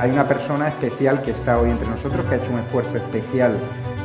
[0.00, 3.54] hay una persona especial que está hoy entre nosotros, que ha hecho un esfuerzo especial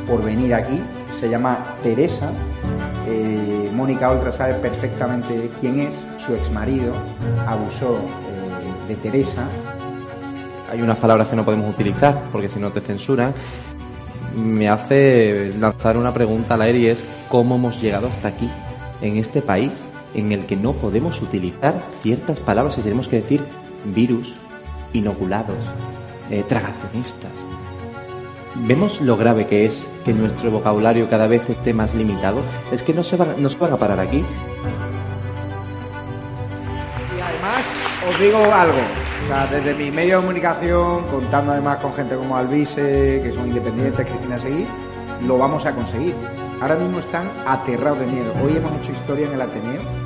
[0.06, 0.78] por venir aquí.
[1.18, 2.30] Se llama Teresa.
[3.08, 5.94] Eh, Mónica Oltra sabe perfectamente quién es.
[6.18, 6.92] Su exmarido
[7.46, 9.48] abusó eh, de Teresa.
[10.70, 13.32] Hay unas palabras que no podemos utilizar porque si no te censuran.
[14.36, 18.50] Me hace lanzar una pregunta al aire y es cómo hemos llegado hasta aquí,
[19.00, 19.72] en este país
[20.12, 23.42] en el que no podemos utilizar ciertas palabras y tenemos que decir
[23.94, 24.34] virus,
[24.92, 25.56] inoculados,
[26.30, 27.30] eh, tragacionistas.
[28.54, 32.42] ¿Vemos lo grave que es que nuestro vocabulario cada vez esté más limitado?
[32.72, 34.18] Es que no se van, no se van a parar aquí.
[37.16, 37.64] Y además,
[38.08, 38.78] os digo algo.
[39.24, 43.48] O sea, desde mi medio de comunicación, contando además con gente como Alvise, que son
[43.48, 44.66] independientes, Cristina Seguí,
[45.26, 46.14] lo vamos a conseguir.
[46.60, 48.32] Ahora mismo están aterrados de miedo.
[48.42, 50.05] Hoy hemos hecho historia en el Ateneo.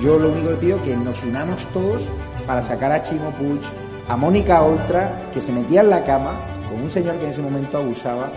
[0.00, 2.02] Yo lo único que pido es que nos unamos todos
[2.46, 3.60] para sacar a Chimo Puig,
[4.08, 6.34] a Mónica Oltra, que se metía en la cama
[6.70, 8.30] con un señor que en ese momento abusaba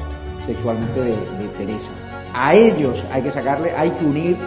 [0.47, 1.91] sexualmente de, de Teresa.
[2.33, 4.38] A ellos hay que sacarle, hay que unir.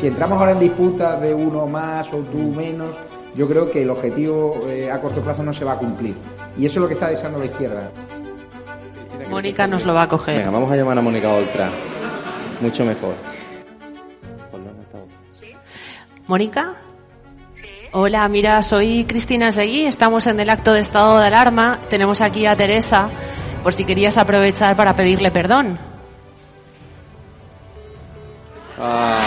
[0.00, 2.90] Si entramos ahora en disputas de uno más o tú menos,
[3.34, 6.16] yo creo que el objetivo eh, a corto plazo no se va a cumplir.
[6.58, 7.90] Y eso es lo que está deseando la izquierda.
[9.30, 10.38] Mónica nos lo va a coger.
[10.38, 11.70] Venga, vamos a llamar a Mónica Oltra.
[12.60, 13.14] Mucho mejor.
[16.26, 16.74] ¿Mónica?
[17.92, 22.44] Hola, mira, soy Cristina Seguí, estamos en el acto de estado de alarma, tenemos aquí
[22.46, 23.08] a Teresa,
[23.62, 25.78] por si querías aprovechar para pedirle perdón.
[28.78, 29.20] Ah.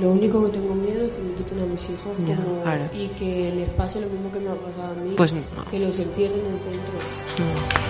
[0.00, 2.84] Lo único que tengo miedo es que me quiten a mis hijos Ya, como- claro.
[2.92, 5.40] y que les pase lo mismo que me ha pasado a mí, Pues no.
[5.70, 7.81] que los encierren en centros.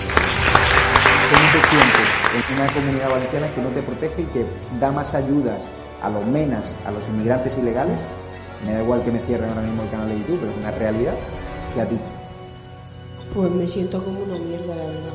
[1.33, 4.45] ¿Cómo te sientes en una comunidad valenciana que no te protege y que
[4.79, 5.59] da más ayudas
[6.03, 7.99] a los menas, a los inmigrantes ilegales?
[8.67, 10.71] Me da igual que me cierren ahora mismo el canal de YouTube, pero es una
[10.73, 11.15] realidad
[11.75, 11.99] que a ti.
[13.33, 15.13] Pues me siento como una mierda, la verdad.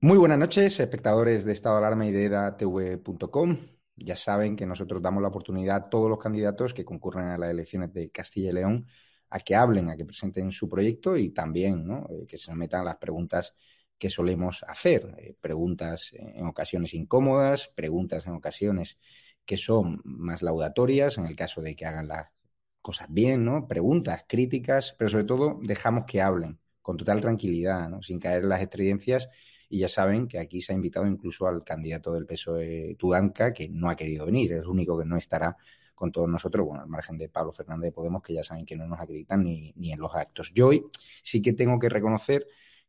[0.00, 3.58] Muy buenas noches, espectadores de Estado de Alarma y de edatv.com.
[3.94, 7.50] Ya saben que nosotros damos la oportunidad a todos los candidatos que concurren a las
[7.50, 8.86] elecciones de Castilla y León
[9.30, 11.90] a que hablen, a que presenten su proyecto y también.
[12.10, 13.54] Eh, que se nos metan las preguntas
[13.98, 15.14] que solemos hacer.
[15.18, 18.98] Eh, preguntas en ocasiones incómodas, preguntas en ocasiones
[19.44, 22.28] que son más laudatorias, en el caso de que hagan las
[22.82, 23.68] cosas bien, ¿no?
[23.68, 27.90] Preguntas, críticas, pero sobre todo dejamos que hablen con total tranquilidad.
[28.02, 29.28] Sin caer en las estridencias
[29.68, 33.68] y ya saben que aquí se ha invitado incluso al candidato del PSOE Tudanca, que
[33.68, 35.56] no ha querido venir, es el único que no estará
[35.96, 38.76] con todos nosotros, bueno, al margen de Pablo Fernández de Podemos, que ya saben que
[38.76, 40.52] no nos acreditan ni, ni en los actos.
[40.54, 40.84] Yo hoy
[41.24, 42.46] sí que tengo que reconocer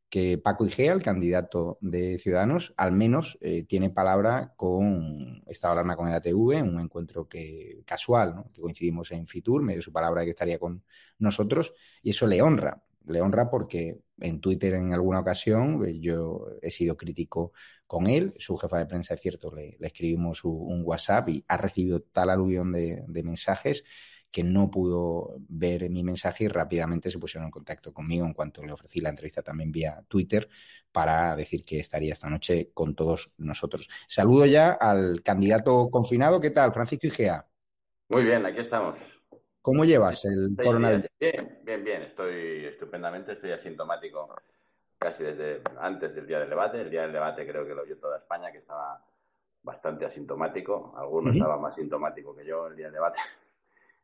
[0.10, 5.96] que Paco Igea, el candidato de Ciudadanos, al menos eh, tiene palabra con de Alarma
[5.96, 8.52] con EDATV, un encuentro que casual, ¿no?
[8.54, 10.84] que coincidimos en Fitur, me dio su palabra de que estaría con
[11.20, 12.84] nosotros, y eso le honra.
[13.08, 17.54] Le honra porque en Twitter en alguna ocasión eh, yo he sido crítico
[17.86, 21.58] con él, su jefa de prensa, es cierto, le, escribimos un, un, WhatsApp y ha
[21.58, 23.84] recibido tal aluvión de, de mensajes
[24.32, 28.64] que no pudo ver mi mensaje y rápidamente se pusieron en contacto conmigo en cuanto
[28.64, 30.50] le ofrecí la entrevista también vía Twitter
[30.92, 33.88] para decir que estaría esta noche con todos nosotros.
[34.08, 36.42] Saludo ya al candidato confinado.
[36.42, 37.48] ¿Qué tal, Francisco Igea?
[38.10, 38.98] Muy bien, aquí estamos.
[39.68, 41.08] ¿Cómo llevas el Seis coronavirus?
[41.20, 42.02] Bien, bien, bien.
[42.04, 44.34] Estoy estupendamente, estoy asintomático
[44.98, 46.80] casi desde antes del día del debate.
[46.80, 49.04] El día del debate creo que lo vio toda España, que estaba
[49.64, 50.94] bastante asintomático.
[50.98, 51.40] Algunos Ujú.
[51.40, 53.20] estaban más sintomáticos que yo el día del debate.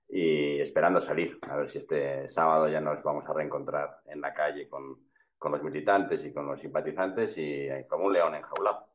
[0.09, 4.31] Y esperando salir, a ver si este sábado ya nos vamos a reencontrar en la
[4.31, 4.99] calle con,
[5.39, 8.85] con los militantes y con los simpatizantes y eh, como un león enjaulado.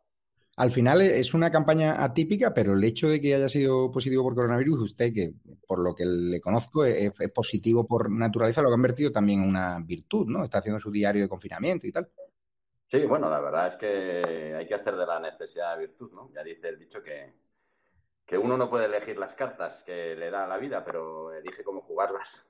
[0.58, 4.34] Al final es una campaña atípica, pero el hecho de que haya sido positivo por
[4.34, 5.32] coronavirus, usted, que
[5.64, 9.48] por lo que le conozco es, es positivo por naturaleza, lo ha convertido también en
[9.48, 10.42] una virtud, ¿no?
[10.42, 12.10] Está haciendo su diario de confinamiento y tal.
[12.88, 16.28] Sí, bueno, la verdad es que hay que hacer de la necesidad virtud, ¿no?
[16.34, 17.34] Ya dice el dicho que,
[18.26, 21.82] que uno no puede elegir las cartas que le da la vida, pero elige cómo
[21.82, 22.44] jugarlas.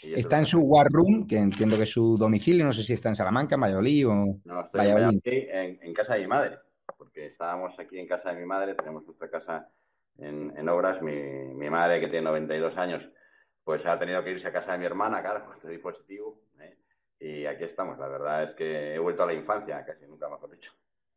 [0.00, 2.92] Está es en su War Room, que entiendo que es su domicilio, no sé si
[2.92, 4.14] está en Salamanca, en Valladolid o
[4.44, 4.78] No, estoy.
[4.78, 6.58] Valladolid, en, en casa de mi madre,
[7.12, 9.68] porque estábamos aquí en casa de mi madre, tenemos nuestra casa
[10.16, 11.02] en, obras.
[11.02, 13.06] Mi, madre, que tiene 92 años,
[13.64, 16.40] pues ha tenido que irse a casa de mi hermana, claro, con este dispositivo.
[16.60, 16.78] ¿eh?
[17.20, 20.50] Y aquí estamos, la verdad es que he vuelto a la infancia, casi nunca mejor
[20.50, 20.72] dicho.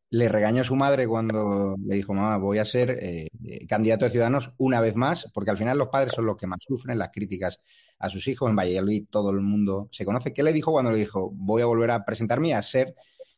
[0.09, 3.27] Le regañó su madre cuando le dijo, mamá, voy a ser eh,
[3.67, 6.59] candidato de Ciudadanos una vez más, porque al final los padres son los que más
[6.61, 7.61] sufren las críticas
[7.99, 8.49] a sus hijos.
[8.49, 10.33] En Valladolid todo el mundo se conoce.
[10.33, 12.95] ¿Qué le dijo cuando le dijo, voy a volver a presentarme y a ser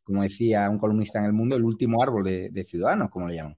[0.07, 3.57] como decía un columnista en El Mundo, el último árbol de, Ciudadanos, como le llaman.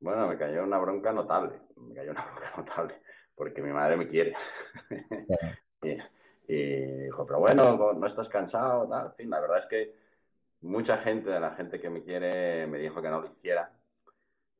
[0.00, 2.94] Bueno, me cayó una bronca notable, me cayó una bronca notable,
[3.34, 4.34] porque mi madre me quiere.
[6.46, 6.66] y,
[7.04, 9.06] dijo, pero bueno, no estás cansado, tal.
[9.06, 9.94] En fin, la verdad es que
[10.60, 13.72] mucha gente de la gente que me quiere me dijo que no lo hiciera.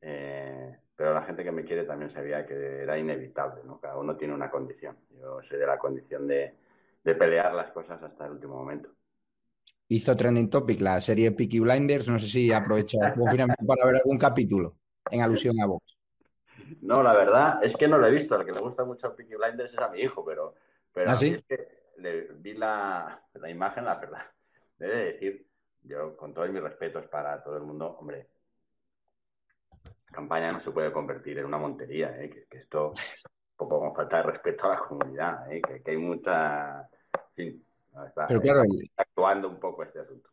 [0.01, 3.79] Eh, pero la gente que me quiere también sabía que era inevitable, ¿no?
[3.79, 4.97] Cada uno tiene una condición.
[5.11, 6.55] Yo soy de la condición de,
[7.03, 8.89] pelear las cosas hasta el último momento.
[9.87, 12.97] Hizo trending topic la serie Peaky Blinders, no sé si aprovecha
[13.67, 14.77] para ver algún capítulo
[15.11, 15.97] en alusión a Vox.
[16.81, 18.35] No, la verdad es que no lo he visto.
[18.35, 20.55] Al que le gusta mucho Peaky Blinders es a mi hijo, pero,
[20.91, 24.21] pero ¿Ah, es que le vi la, la imagen, la verdad.
[24.77, 25.47] Debe decir,
[25.83, 28.29] yo con todos mis respetos para todo el mundo, hombre,
[30.11, 32.29] campaña no se puede convertir en una montería, ¿eh?
[32.29, 35.61] que, esto un poco con falta de respeto a la comunidad, ¿eh?
[35.61, 36.81] que, hay mucha...
[36.81, 37.65] En fin,
[38.07, 38.63] está, Pero claro,
[38.97, 40.29] actuando un poco este asunto.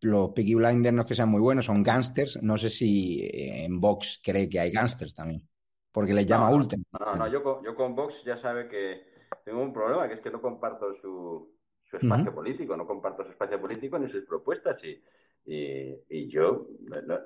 [0.00, 2.42] Los Peaky Blinders no es que sean muy buenos, son gángsters.
[2.42, 5.48] No sé si eh, en Vox cree que hay gángsters también,
[5.90, 6.78] porque les llama no, Ultra.
[7.00, 9.06] No, no, yo con, yo con Vox ya sabe que
[9.44, 13.30] tengo un problema, que es que no comparto su, su espacio político, no comparto su
[13.30, 15.02] espacio político ni sus propuestas y
[15.46, 16.66] y, yo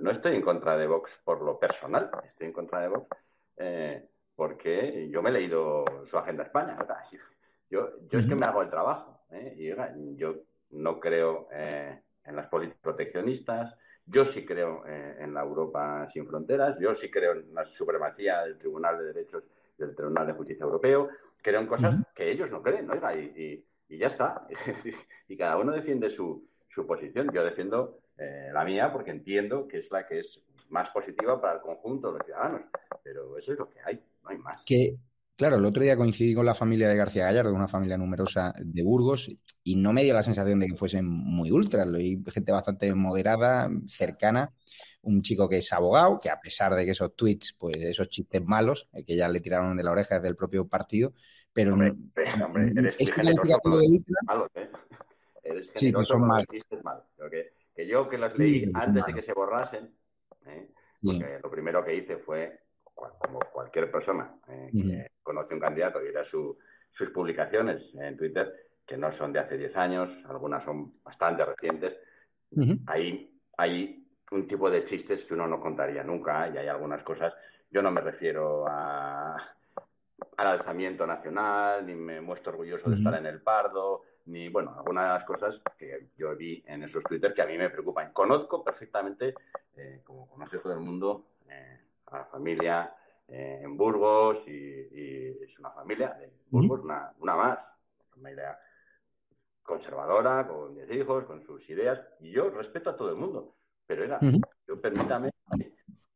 [0.00, 3.08] no, estoy en contra de Vox por lo personal, estoy en contra de Vox
[3.56, 6.76] eh, porque yo me he leído su agenda España.
[7.70, 9.19] Yo, yo es que me hago el trabajo.
[9.32, 9.54] ¿Eh?
[9.56, 10.34] Y yo
[10.70, 16.76] no creo eh, en las políticas proteccionistas, yo sí creo en la Europa sin fronteras,
[16.80, 19.48] yo sí creo en la supremacía del Tribunal de Derechos
[19.78, 21.08] del Tribunal de Justicia Europeo,
[21.40, 24.46] creo en cosas que ellos no creen, oiga, y, y ya está.
[25.28, 27.30] y cada uno defiende su, su posición.
[27.34, 31.54] Yo defiendo eh, la mía porque entiendo que es la que es más positiva para
[31.54, 32.62] el conjunto de los ciudadanos.
[33.02, 34.62] Pero eso es lo que hay, no hay más.
[34.64, 34.96] Que,
[35.40, 38.82] claro, el otro día coincidí con la familia de García Gallardo, una familia numerosa de
[38.82, 39.34] Burgos,
[39.64, 41.86] y no me dio la sensación de que fuesen muy ultras.
[41.86, 44.52] Lo vi gente bastante moderada, cercana.
[45.00, 48.44] Un chico que es abogado, que a pesar de que esos tweets, pues esos chistes
[48.44, 51.14] malos, eh, que ya le tiraron de la oreja desde el propio partido,
[51.54, 51.94] pero hombre,
[52.44, 54.70] hombre, eres es generoso ¿eh?
[55.42, 57.04] Eres sí, son chistes malos.
[57.30, 59.90] Que, que yo que los leí antes de que se borrasen,
[60.48, 60.68] ¿eh?
[61.02, 62.60] porque lo primero que hice fue,
[63.18, 66.56] como cualquier persona eh, que conoce un candidato y era sus
[67.12, 71.98] publicaciones en Twitter, que no son de hace 10 años, algunas son bastante recientes,
[72.86, 77.36] ahí hay un tipo de chistes que uno no contaría nunca y hay algunas cosas,
[77.70, 79.36] yo no me refiero a,
[80.36, 85.04] al alzamiento nacional, ni me muestro orgulloso de estar en el Pardo, ni, bueno, algunas
[85.04, 88.12] de las cosas que yo vi en esos Twitter que a mí me preocupan.
[88.12, 89.34] Conozco perfectamente,
[89.76, 92.94] eh, como conoce todo el mundo, eh, a la familia
[93.28, 97.58] eh, en Burgos y, es una familia de Burgos, una, una más,
[97.96, 98.58] una familia
[99.62, 104.04] conservadora, con 10 hijos, con sus ideas, y yo respeto a todo el mundo, pero
[104.04, 104.18] era,
[104.66, 105.30] yo permítame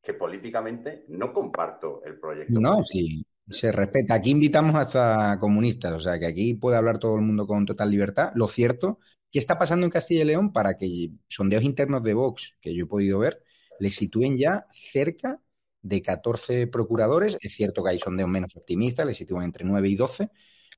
[0.03, 2.61] que políticamente no comparto el proyecto.
[2.61, 4.15] No, sí, se respeta.
[4.15, 7.91] Aquí invitamos hasta comunistas, o sea que aquí puede hablar todo el mundo con total
[7.91, 8.33] libertad.
[8.35, 8.99] Lo cierto,
[9.31, 12.85] ¿qué está pasando en Castilla y León para que sondeos internos de Vox, que yo
[12.85, 13.43] he podido ver,
[13.79, 15.41] le sitúen ya cerca
[15.85, 17.37] de 14 procuradores?
[17.41, 20.31] Es cierto que hay sondeos menos optimistas, le sitúan entre 9 y 12,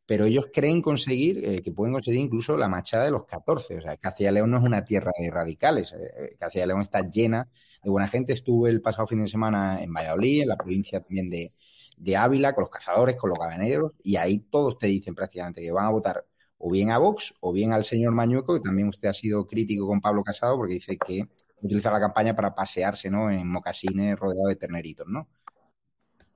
[0.04, 3.78] pero ellos creen conseguir, eh, que pueden conseguir incluso la machada de los 14.
[3.78, 5.92] O sea, Castilla y León no es una tierra de radicales.
[5.92, 7.48] Eh, eh, Castilla León está llena
[7.82, 8.32] de buena gente.
[8.32, 11.52] Estuve el pasado fin de semana en Valladolid, en la provincia también de,
[11.96, 15.72] de Ávila, con los cazadores, con los gabaneros, y ahí todos te dicen prácticamente que
[15.72, 16.24] van a votar
[16.58, 19.86] o bien a Vox o bien al señor Mañueco, que también usted ha sido crítico
[19.86, 21.28] con Pablo Casado porque dice que
[21.60, 23.30] utiliza la campaña para pasearse ¿no?
[23.30, 25.28] en mocasines rodeado de terneritos, ¿no?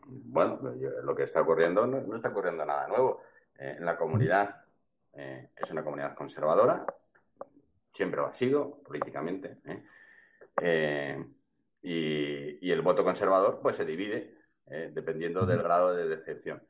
[0.07, 0.59] Bueno,
[1.05, 3.21] lo que está ocurriendo no, está ocurriendo nada nuevo.
[3.57, 4.65] Eh, la comunidad
[5.13, 6.85] eh, es una comunidad conservadora,
[7.93, 9.59] siempre lo ha sido políticamente,
[10.63, 11.25] ¿eh?
[11.83, 14.37] y, y, el voto conservador pues se divide
[14.67, 16.63] dependiendo del grado de decepción.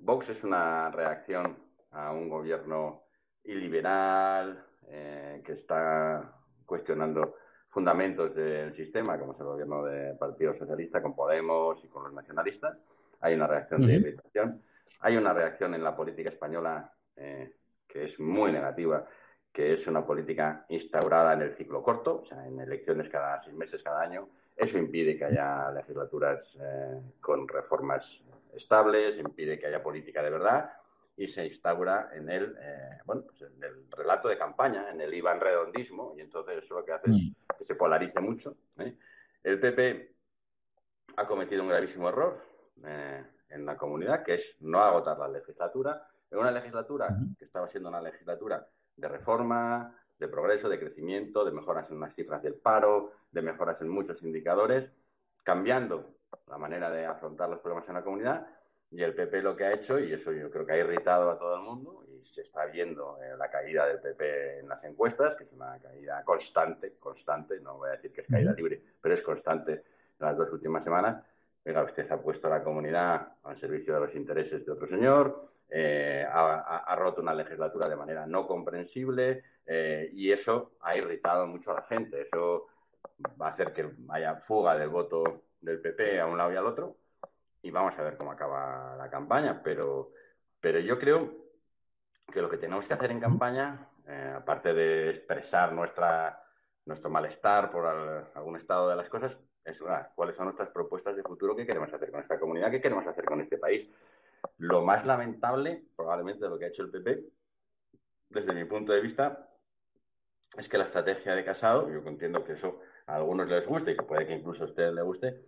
[0.00, 1.56] Vox es una reacción
[1.90, 3.04] a un gobierno
[3.44, 6.36] iliberal que está
[6.66, 7.36] cuestionando
[7.72, 12.12] fundamentos del sistema, como es el gobierno del Partido Socialista con Podemos y con los
[12.12, 12.76] nacionalistas.
[13.22, 14.62] Hay una reacción de irritación.
[15.00, 17.54] Hay una reacción en la política española eh,
[17.88, 19.06] que es muy negativa,
[19.50, 23.56] que es una política instaurada en el ciclo corto, o sea, en elecciones cada seis
[23.56, 28.22] meses, cada año, eso impide que haya legislaturas eh, con reformas
[28.54, 30.70] estables, impide que haya política de verdad
[31.16, 35.12] y se instaura en el, eh, bueno, pues en el relato de campaña, en el
[35.12, 37.51] Iván redondismo, y entonces eso lo que hace es mm.
[37.62, 38.56] Que se polarice mucho.
[38.78, 38.96] ¿eh?
[39.42, 40.16] El PP
[41.16, 42.40] ha cometido un gravísimo error
[43.48, 46.08] en la comunidad, que es no agotar la legislatura.
[46.30, 48.66] En una legislatura que estaba siendo una legislatura
[48.96, 53.80] de reforma, de progreso, de crecimiento, de mejoras en las cifras del paro, de mejoras
[53.80, 54.90] en muchos indicadores,
[55.44, 56.16] cambiando
[56.48, 58.46] la manera de afrontar los problemas en la comunidad.
[58.92, 61.38] Y el PP lo que ha hecho, y eso yo creo que ha irritado a
[61.38, 65.34] todo el mundo, y se está viendo eh, la caída del PP en las encuestas,
[65.34, 69.14] que es una caída constante, constante, no voy a decir que es caída libre, pero
[69.14, 69.82] es constante en
[70.26, 71.24] las dos últimas semanas.
[71.64, 75.48] Venga, usted ha puesto a la comunidad al servicio de los intereses de otro señor,
[75.74, 81.70] eh, ha, roto una legislatura de manera no comprensible eh, y eso ha irritado mucho
[81.70, 82.20] a la gente.
[82.20, 82.66] Eso
[83.40, 86.66] va a hacer que haya fuga del voto del PP a un lado y al
[86.66, 86.96] otro
[87.62, 89.62] y vamos a ver cómo acaba la campaña.
[89.62, 90.12] Pero,
[90.60, 91.42] pero yo creo
[92.32, 96.44] que lo que tenemos que hacer en campaña, eh, aparte de expresar nuestra,
[96.84, 99.80] nuestro malestar por algún estado de las cosas, es
[100.14, 103.24] cuáles son nuestras propuestas de futuro, qué queremos hacer con esta comunidad, qué queremos hacer
[103.24, 103.88] con este país.
[104.58, 107.24] Lo más lamentable, probablemente, de lo que ha hecho el PP,
[108.30, 109.48] desde mi punto de vista,
[110.56, 113.96] es que la estrategia de Casado, yo entiendo que eso a algunos les guste y
[113.96, 115.44] que puede que incluso a usted le guste,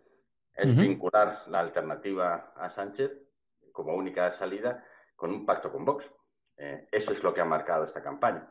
[0.54, 3.12] es vincular la alternativa a Sánchez
[3.72, 4.84] como única salida
[5.16, 6.10] con un pacto con Vox.
[6.56, 8.48] Eh, eso es lo que ha marcado esta campaña.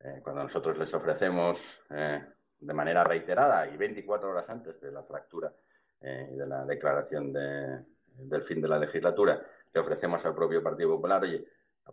[0.00, 2.24] Eh, cuando nosotros les ofrecemos eh,
[2.58, 5.54] de manera reiterada y 24 horas antes de la fractura
[6.00, 11.22] y de la declaración del fin de la legislatura, le ofrecemos al propio Partido Popular,
[11.22, 11.46] oye,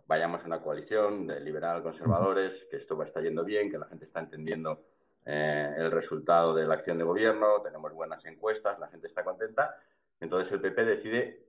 [0.06, 4.04] vayamos a una coalición de liberal-conservadores, que esto va está yendo bien, que la gente
[4.04, 4.84] está entendiendo
[5.24, 9.76] eh, el resultado de la acción de gobierno, tenemos buenas encuestas, la gente está contenta.
[10.20, 11.46] Entonces el PP decide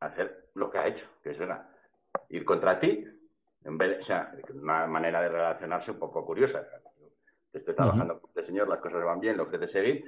[0.00, 1.38] hacer lo que ha hecho, que es
[2.28, 3.06] ir contra ti,
[3.64, 6.66] en vez de, o sea, una manera de relacionarse un poco curiosa.
[7.50, 10.04] Te estoy trabajando con este señor, las cosas van bien, le ofrece seguir,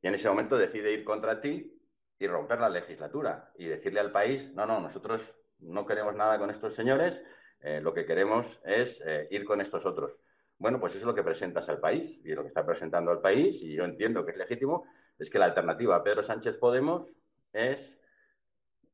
[0.00, 1.80] y en ese momento decide ir contra ti
[2.18, 6.50] y romper la legislatura y decirle al país, no, no, nosotros no queremos nada con
[6.50, 7.22] estos señores,
[7.60, 10.18] eh, lo que queremos es eh, ir con estos otros.
[10.64, 13.20] Bueno, pues eso es lo que presentas al país y lo que está presentando al
[13.20, 14.86] país, y yo entiendo que es legítimo,
[15.18, 17.18] es que la alternativa a Pedro Sánchez Podemos
[17.52, 17.98] es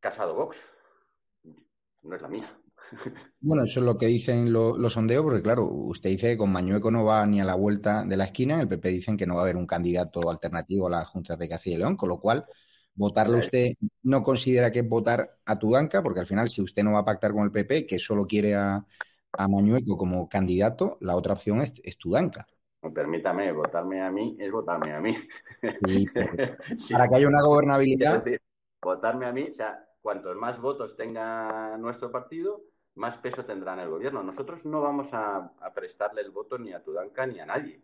[0.01, 0.57] Casado Vox.
[2.03, 2.61] No es la mía.
[3.41, 6.91] Bueno, eso es lo que dicen los sondeos, porque claro, usted dice que con Mañueco
[6.91, 9.43] no va ni a la vuelta de la esquina, el PP dicen que no va
[9.43, 12.47] a haber un candidato alternativo a las juntas de Castilla y León, con lo cual
[12.97, 16.95] votarlo usted no considera que es votar a Tudanca, porque al final si usted no
[16.95, 18.85] va a pactar con el PP, que solo quiere a,
[19.33, 22.47] a Mañueco como candidato, la otra opción es, es Tudanca.
[22.95, 25.15] Permítame, votarme a mí es votarme a mí.
[26.93, 28.25] Para que haya una gobernabilidad.
[28.81, 32.63] votarme a mí, o sea, cuantos más votos tenga nuestro partido,
[32.95, 34.23] más peso tendrá en el gobierno.
[34.23, 37.83] Nosotros no vamos a, prestarle el voto ni a Tudanca ni a nadie.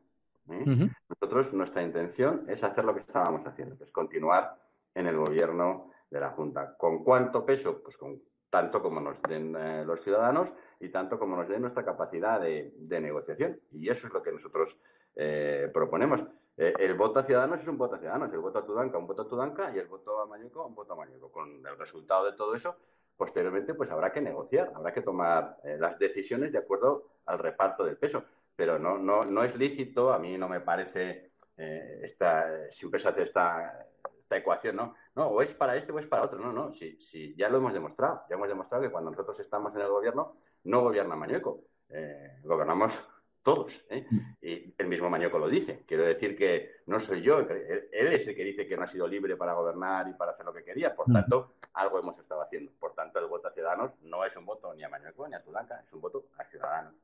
[0.51, 0.91] ¿eh?
[1.09, 4.59] Nosotros, nuestra intención es hacer lo que estábamos haciendo, que es continuar
[4.95, 6.75] en el gobierno de la Junta.
[6.77, 7.83] ¿Con cuánto peso?
[7.83, 11.85] Pues con tanto como nos den eh, los ciudadanos y tanto como nos den nuestra
[11.85, 13.61] capacidad de, negociación.
[13.73, 14.77] Y eso es lo que nosotros
[15.15, 16.25] eh, proponemos.
[16.57, 19.07] Eh, el voto a ciudadanos es un voto a ciudadanos, el voto a Tudanca un
[19.07, 21.31] voto a Tudanca y el voto a Mañueco un voto a Mañueco.
[21.31, 22.77] Con el resultado de todo eso,
[23.17, 27.97] posteriormente pues habrá que negociar, habrá que tomar las decisiones de acuerdo al reparto del
[27.97, 28.25] peso.
[28.55, 33.25] Pero no, no, no es lícito, a mí no me parece, esta, siempre se hace
[33.25, 33.87] esta
[34.27, 34.95] esta ecuación, ¿no?
[35.15, 36.39] No, o es para este o es para otro.
[36.41, 38.25] No, no, si, si ya lo hemos demostrado.
[38.29, 41.63] Ya hemos demostrado que cuando nosotros estamos en el gobierno, no gobierna Mañueco.
[41.89, 43.09] Eh, gobernamos
[43.45, 43.85] todos.
[43.89, 44.05] ¿eh?
[44.43, 45.85] Y el mismo Mañueco lo dice.
[45.87, 49.07] Quiero decir que no soy yo, él, es el que dice que no ha sido
[49.07, 50.97] libre para gobernar y para hacer lo que quería.
[50.97, 52.73] Por tanto, algo hemos estado haciendo.
[52.81, 55.43] Por tanto, el voto a Ciudadanos no es un voto ni a Mañueco ni a
[55.43, 56.95] Tulanca, es un voto a Ciudadanos.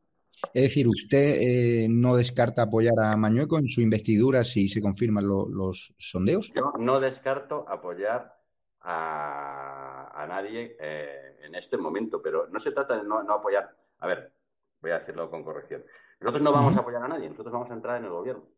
[0.53, 5.27] Es decir, usted eh, no descarta apoyar a Mañueco en su investidura si se confirman
[5.27, 6.53] los sondeos.
[6.55, 8.39] Yo no descarto apoyar
[8.81, 13.77] a, nadie eh, en este momento, pero no se trata de no, apoyar.
[13.99, 14.33] A ver,
[14.81, 15.85] voy a decirlo con corrección.
[16.21, 18.49] Nosotros no vamos a apoyar a nadie, nosotros vamos a entrar en el gobierno.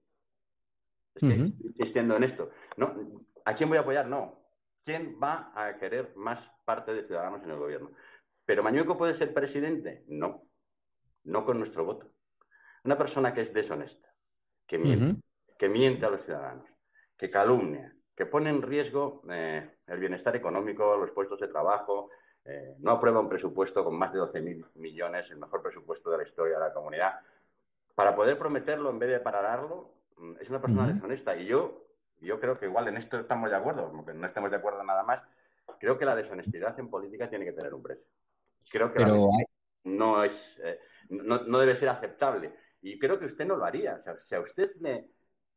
[1.15, 2.51] Estoy insistiendo en esto.
[2.77, 2.93] No,
[3.45, 4.09] ¿A quién voy a apoyar?
[4.09, 4.41] No.
[4.85, 7.93] ¿Quién va a querer más parte de ciudadanos en el gobierno?
[8.45, 10.05] ¿Pero Mañueco puede ser presidente?
[10.09, 10.43] No
[11.25, 12.11] no con nuestro voto.
[12.85, 14.15] Una persona que es deshonesta,
[14.67, 15.23] que miente,
[15.59, 16.69] que miente a los ciudadanos,
[17.17, 22.11] que calumnia, que pone en riesgo eh, el bienestar económico, los puestos de trabajo,
[22.45, 26.25] eh, no aprueba un presupuesto con más de 12.000 millones, el mejor presupuesto de la
[26.25, 27.21] historia de la comunidad,
[27.95, 31.37] para poder prometerlo en vez de para darlo, mm, es una persona deshonesta.
[31.37, 31.87] Y yo,
[32.21, 35.03] yo creo que igual en esto estamos de acuerdo, aunque no estemos de acuerdo nada
[35.03, 35.23] más,
[35.79, 38.05] creo que la deshonestidad en política tiene que tener un precio.
[38.69, 39.05] Creo que
[39.85, 40.59] no es...
[40.63, 40.79] Eh,
[41.11, 42.53] no, debe ser aceptable.
[42.83, 43.97] Y creo que usted no lo haría.
[43.97, 45.11] O sea, si a usted le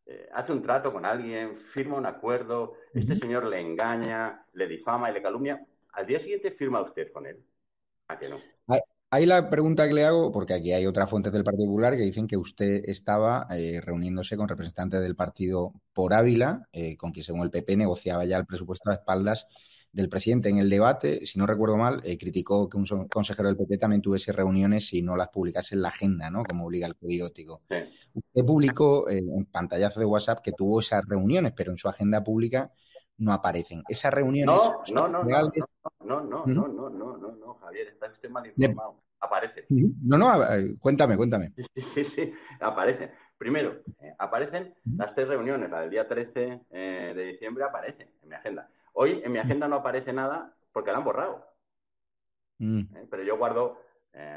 [0.06, 5.10] eh, hace un trato con alguien, firma un acuerdo, este señor le engaña, le difama
[5.10, 7.44] y le calumnia, al día siguiente firma usted con él.
[8.08, 8.40] ¿A que no?
[9.10, 12.04] Ahí la pregunta que le hago, porque aquí hay otras fuentes del Partido Popular que
[12.04, 17.24] dicen que usted estaba eh, reuniéndose con representantes del partido por Ávila, eh, con quien
[17.24, 19.48] según el PP negociaba ya el presupuesto a espaldas
[19.98, 20.48] del presidente.
[20.48, 24.02] En el debate, si no recuerdo mal, eh, criticó que un consejero del PP también
[24.02, 26.44] tuviese reuniones y no las publicase en la agenda, ¿no?
[26.44, 27.64] Como obliga el código ético.
[28.14, 32.72] Usted publicó en pantallazo de WhatsApp que tuvo esas reuniones, pero en su agenda pública
[33.18, 33.82] no aparecen.
[33.90, 34.56] Esas reuniones.
[34.56, 35.42] No, no, no, no,
[36.06, 39.02] no, no, no, no, no, no, no, Javier, está usted mal informado.
[39.20, 39.66] Aparecen.
[40.04, 40.32] No, no,
[40.80, 41.54] cuéntame, cuéntame.
[41.58, 43.10] Sí, sí, sí, aparecen.
[43.36, 43.82] Primero,
[44.20, 48.70] aparecen las tres reuniones, la del día 13 de diciembre aparece en mi agenda.
[49.00, 51.46] Hoy en mi agenda no aparece nada porque la han borrado.
[52.58, 53.80] Pero yo guardo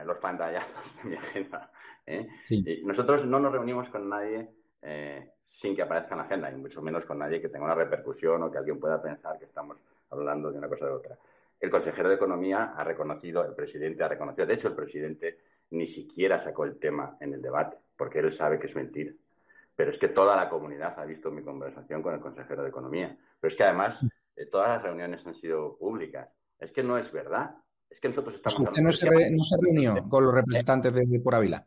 [0.05, 1.73] los pantallazos de mi agenda.
[2.85, 4.51] nosotros no nos reunimos con nadie
[5.49, 8.43] sin que aparezca en la agenda, y mucho menos con nadie que tenga una repercusión
[8.43, 11.19] o que alguien pueda pensar que estamos hablando de una cosa o de otra.
[11.59, 15.39] El consejero de Economía ha reconocido, el presidente ha reconocido, de hecho el presidente
[15.71, 19.13] ni siquiera sacó el tema en el debate, porque él sabe que es mentira.
[19.75, 23.17] Pero es que toda la comunidad ha visto mi conversación con el consejero de Economía.
[23.41, 24.05] Pero es que además
[24.41, 26.29] eh, todas las reuniones han sido públicas.
[26.59, 27.57] Es que no es verdad.
[27.89, 28.61] Es que nosotros estamos...
[28.61, 31.67] ¿Usted no se, no se reunió con los representantes de Por Ávila?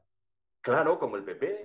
[0.61, 1.61] Claro, como el PP.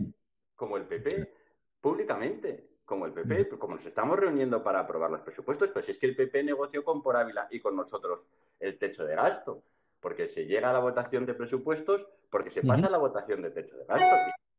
[0.55, 1.33] Como el PP
[1.81, 6.07] públicamente, como el PP, como nos estamos reuniendo para aprobar los presupuestos, pues es que
[6.07, 8.21] el PP negoció con Por Ávila y con nosotros
[8.59, 9.62] el techo de gasto,
[10.00, 13.50] porque se llega a la votación de presupuestos, porque se pasa a la votación de
[13.50, 14.17] techo de gasto,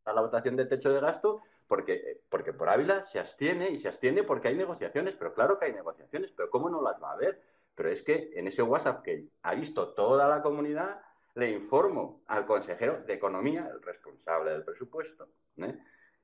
[0.09, 3.87] a la votación de techo de gasto porque, porque Por Ávila se abstiene y se
[3.87, 7.13] abstiene porque hay negociaciones, pero claro que hay negociaciones, pero ¿cómo no las va a
[7.13, 7.41] haber?
[7.75, 10.99] Pero es que en ese WhatsApp que ha visto toda la comunidad,
[11.35, 15.77] le informo al consejero de Economía, el responsable del presupuesto, ¿eh?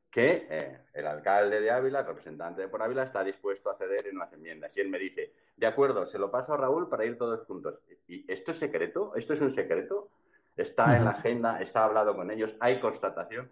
[0.09, 4.07] que eh, el alcalde de Ávila, el representante de por Ávila, está dispuesto a ceder
[4.07, 4.75] en las enmiendas.
[4.75, 7.79] Y él me dice, de acuerdo, se lo paso a Raúl para ir todos juntos.
[8.07, 9.13] ¿Y esto es secreto?
[9.15, 10.09] ¿Esto es un secreto?
[10.57, 11.61] ¿Está en la agenda?
[11.61, 12.55] ¿Está hablado con ellos?
[12.59, 13.51] ¿Hay constatación?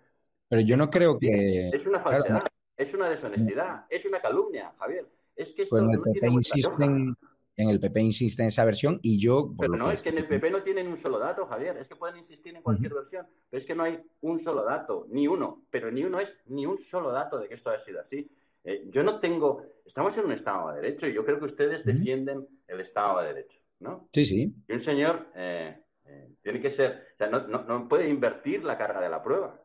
[0.54, 1.70] Pero yo no creo que...
[1.70, 2.44] Es una falsedad,
[2.78, 5.10] es una deshonestidad, es una calumnia, Javier.
[5.36, 7.18] Es que esto pues no el PP insisten,
[7.58, 9.52] en el PP insiste en esa versión y yo...
[9.58, 11.78] Pero no, es que en el PP no tienen un solo dato, Javier.
[11.78, 15.08] Es que pueden insistir en cualquier versión, pero es que no hay un solo dato,
[15.10, 15.66] ni uno.
[15.72, 18.30] Pero ni uno es ni un solo dato de que esto ha sido así.
[18.64, 19.66] Eh, yo no tengo...
[19.84, 23.34] Estamos en un Estado de Derecho y yo creo que ustedes defienden el Estado de
[23.34, 24.08] Derecho, ¿no?
[24.14, 24.54] Sí, sí.
[24.68, 27.08] Y un señor eh, eh, tiene que ser...
[27.16, 29.63] O sea, no, no, puede invertir la carga de la prueba.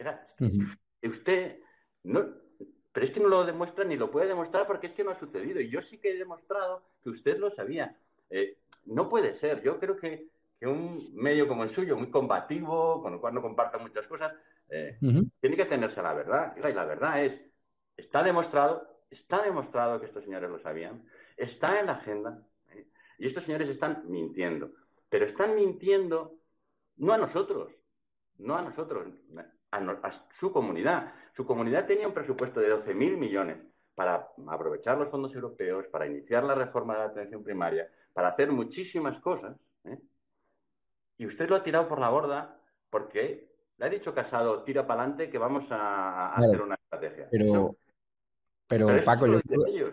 [0.00, 0.68] Es
[1.00, 1.60] que Usted...
[2.02, 2.24] No,
[2.92, 5.14] pero es que no lo demuestra ni lo puede demostrar porque es que no ha
[5.14, 5.60] sucedido.
[5.60, 7.96] Y yo sí que he demostrado que usted lo sabía.
[8.30, 9.62] Eh, no puede ser.
[9.62, 10.28] Yo creo que,
[10.62, 14.34] un medio como el suyo, muy combativo, con el cual no comparta muchas cosas,
[14.68, 14.98] eh,
[15.40, 16.54] tiene que tenerse a la verdad.
[16.56, 17.40] Y la verdad es,
[17.96, 22.86] está demostrado, está demostrado que estos señores lo sabían, está en la agenda, ¿eh?
[23.18, 24.72] y estos señores están mintiendo.
[25.08, 26.38] Pero están mintiendo
[26.96, 27.72] no a nosotros,
[28.36, 29.08] no a nosotros,
[29.70, 31.12] a, su comunidad.
[31.32, 33.58] Su comunidad tenía un presupuesto de 12.000 millones
[33.94, 38.50] para aprovechar los fondos europeos, para iniciar la reforma de la atención primaria, para hacer
[38.50, 39.56] muchísimas cosas.
[39.84, 39.98] ¿eh?
[41.18, 45.02] Y usted lo ha tirado por la borda porque le ha dicho Casado, tira para
[45.02, 47.28] adelante que vamos a, hacer una estrategia.
[47.30, 47.76] Pero,
[48.66, 49.92] pero, Paco, yo creo,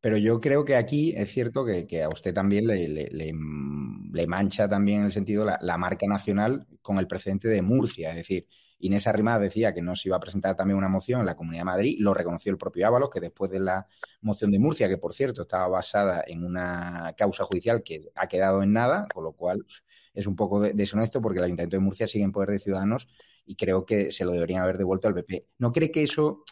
[0.00, 5.00] pero yo creo que aquí es cierto que, a usted también le, le, mancha también
[5.00, 8.10] en el sentido la, la marca nacional con el precedente de Murcia.
[8.10, 8.46] Es decir,
[8.78, 11.62] Inés Arrimada decía que no se iba a presentar también una moción en la Comunidad
[11.62, 13.86] de Madrid, lo reconoció el propio Ábalos, que después de la
[14.20, 18.62] moción de Murcia, que por cierto estaba basada en una causa judicial que ha quedado
[18.62, 19.64] en nada, con lo cual
[20.12, 23.08] es un poco deshonesto porque el Ayuntamiento de Murcia sigue en poder de Ciudadanos
[23.46, 25.46] y creo que se lo deberían haber devuelto al PP.
[25.58, 26.44] ¿No cree que eso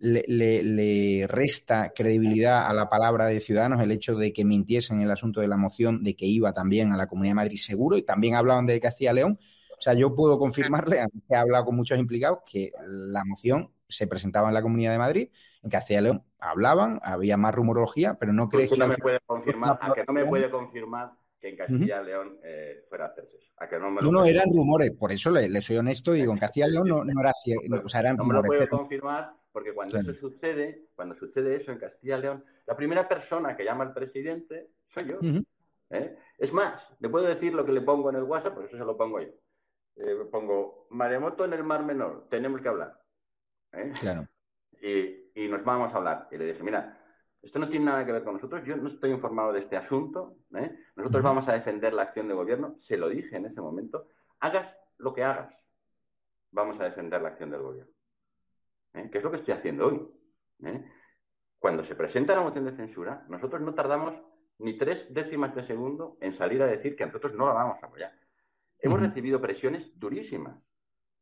[0.00, 5.10] le, resta credibilidad a la palabra de Ciudadanos el hecho de que mintiesen en el
[5.10, 8.02] asunto de la moción, de que iba también a la Comunidad de Madrid seguro y
[8.02, 9.38] también hablaban de Castilla-León?
[9.80, 14.06] O sea, yo puedo confirmarle, aunque he hablado con muchos implicados, que la moción se
[14.06, 15.30] presentaba en la Comunidad de Madrid,
[15.62, 18.76] en Castilla y León hablaban, había más rumorología, pero no crees que...
[18.76, 22.38] No me puede confirmar, a que no me puede confirmar que en Castilla y León
[22.44, 23.52] eh, fuera a hacerse eso.
[23.56, 26.34] A que no, me lo no, eran rumores, por eso le, soy honesto y digo,
[26.34, 28.42] en Castilla y León no, era cierto, o sea, eran no rumores.
[28.42, 32.20] No me lo puede confirmar porque cuando eso sucede, cuando sucede eso en Castilla y
[32.20, 35.18] León, la primera persona que llama al presidente soy yo.
[35.88, 36.16] ¿eh?
[36.36, 38.84] Es más, le puedo decir lo que le pongo en el WhatsApp, porque eso se
[38.84, 39.30] lo pongo yo.
[40.02, 43.00] Eh, pongo maremoto en el Mar Menor, tenemos que hablar.
[43.72, 43.92] ¿eh?
[44.00, 44.26] Claro.
[44.82, 46.26] Y, y, nos vamos a hablar.
[46.30, 46.98] Y le dije, mira,
[47.42, 50.38] esto no tiene nada que ver con nosotros, yo no estoy informado de este asunto,
[50.54, 50.74] ¿eh?
[50.96, 54.06] nosotros vamos a defender la acción de gobierno, se lo dije en ese momento,
[54.38, 55.66] hagas lo que hagas,
[56.50, 57.92] vamos a defender la acción del gobierno.
[58.92, 60.08] Que es lo que estoy haciendo hoy.
[61.58, 64.14] Cuando se presenta la moción de censura, nosotros no tardamos
[64.56, 67.86] ni tres décimas de segundo en salir a decir que nosotros no la vamos a
[67.86, 68.18] apoyar.
[68.82, 70.56] Hemos recibido presiones durísimas,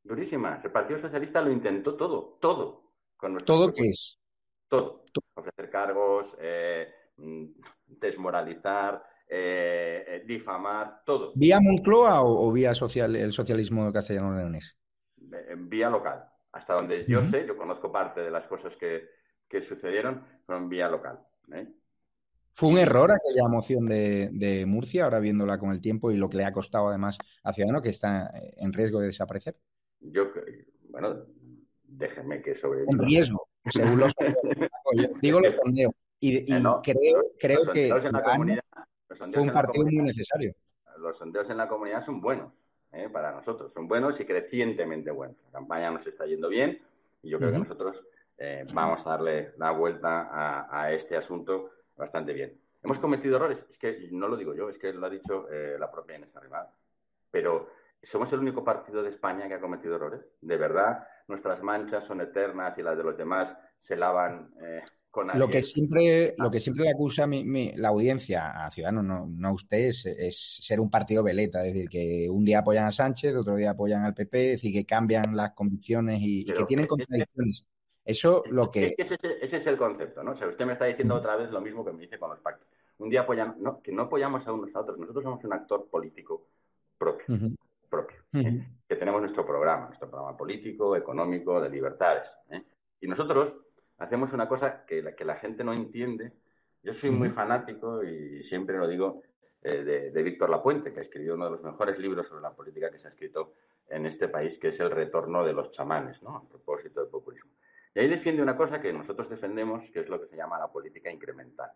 [0.03, 0.65] durísimas.
[0.65, 2.93] El Partido Socialista lo intentó todo, todo.
[3.17, 4.19] Con ¿Todo qué es?
[4.69, 5.05] Todo.
[5.35, 7.45] Ofrecer cargos, eh, mm,
[7.87, 11.33] desmoralizar, eh, eh, difamar, todo.
[11.35, 14.77] ¿Vía Moncloa o, vía social, el socialismo castellano-leonés?
[15.57, 16.25] vía local.
[16.53, 19.11] Hasta donde yo sé, yo conozco parte de las cosas que,
[19.49, 21.21] que sucedieron, fueron vía local.
[22.53, 26.39] ¿Fue un error aquella moción de, Murcia, ahora viéndola con el tiempo y lo que
[26.39, 29.57] le ha costado además a Ciudadanos, que está en riesgo de desaparecer?
[30.01, 30.31] Yo,
[30.89, 31.25] bueno,
[31.85, 32.83] déjenme que sobre.
[32.89, 34.13] En riesgo, según los
[35.23, 35.93] Digo los sondeos.
[36.21, 38.63] Y, y creo, creo que en la comunidad,
[39.33, 40.53] fue un partido muy necesario.
[40.99, 42.53] Los sondeos en la comunidad son buenos
[42.93, 43.09] ¿eh?
[43.09, 45.37] para nosotros, son buenos y crecientemente buenos.
[45.45, 46.81] La campaña nos está yendo bien
[47.23, 48.03] y yo creo que nosotros
[48.37, 50.29] eh, vamos a darle la vuelta
[50.71, 52.59] a este asunto bastante bien.
[52.83, 53.65] ¿Hemos cometido errores?
[53.69, 56.35] Es que no lo digo yo, es que lo ha dicho eh, la propia Inés
[56.37, 56.75] Arribada.
[57.31, 57.69] Pero
[58.03, 60.25] ¿somos el único partido de España que ha cometido errores?
[60.41, 65.29] ¿De verdad nuestras manchas son eternas y las de los demás se lavan eh, con
[65.39, 69.53] Lo que siempre, lo que siempre le acusa la audiencia a Ciudadanos, no, no a
[69.53, 71.65] usted, es, ser un partido veleta.
[71.65, 74.73] Es decir, que un día apoyan a Sánchez, otro día apoyan al PP, es decir,
[74.73, 77.67] que cambian las convicciones y, que tienen contradicciones.
[78.09, 78.87] Eso lo que...
[78.87, 80.31] Es que ese, es el concepto, ¿no?
[80.31, 82.41] O sea, usted me está diciendo otra vez lo mismo que me dice con los
[82.41, 82.67] pactos.
[82.97, 84.99] Un día apoyan, no, que no apoyamos a unos a otros.
[84.99, 86.47] Nosotros somos un actor político
[86.97, 87.27] propio,
[87.91, 88.17] propio.
[88.33, 88.67] ¿eh?
[88.89, 92.35] Que tenemos nuestro programa, nuestro programa político, económico, de libertades.
[92.49, 92.65] ¿eh?
[92.99, 93.59] Y nosotros
[93.99, 96.33] hacemos una cosa que la, que la gente no entiende.
[96.83, 99.21] Yo soy muy fanático y siempre lo digo
[99.61, 102.55] eh, de, de, Víctor Lapuente, que ha escrito uno de los mejores libros sobre la
[102.55, 103.53] política que se ha escrito
[103.87, 106.37] en este país, que es El retorno de los chamanes, ¿no?
[106.37, 107.51] A propósito del populismo.
[107.99, 110.71] Y ahí defiende una cosa que nosotros defendemos, que es lo que se llama la
[110.71, 111.73] política incremental.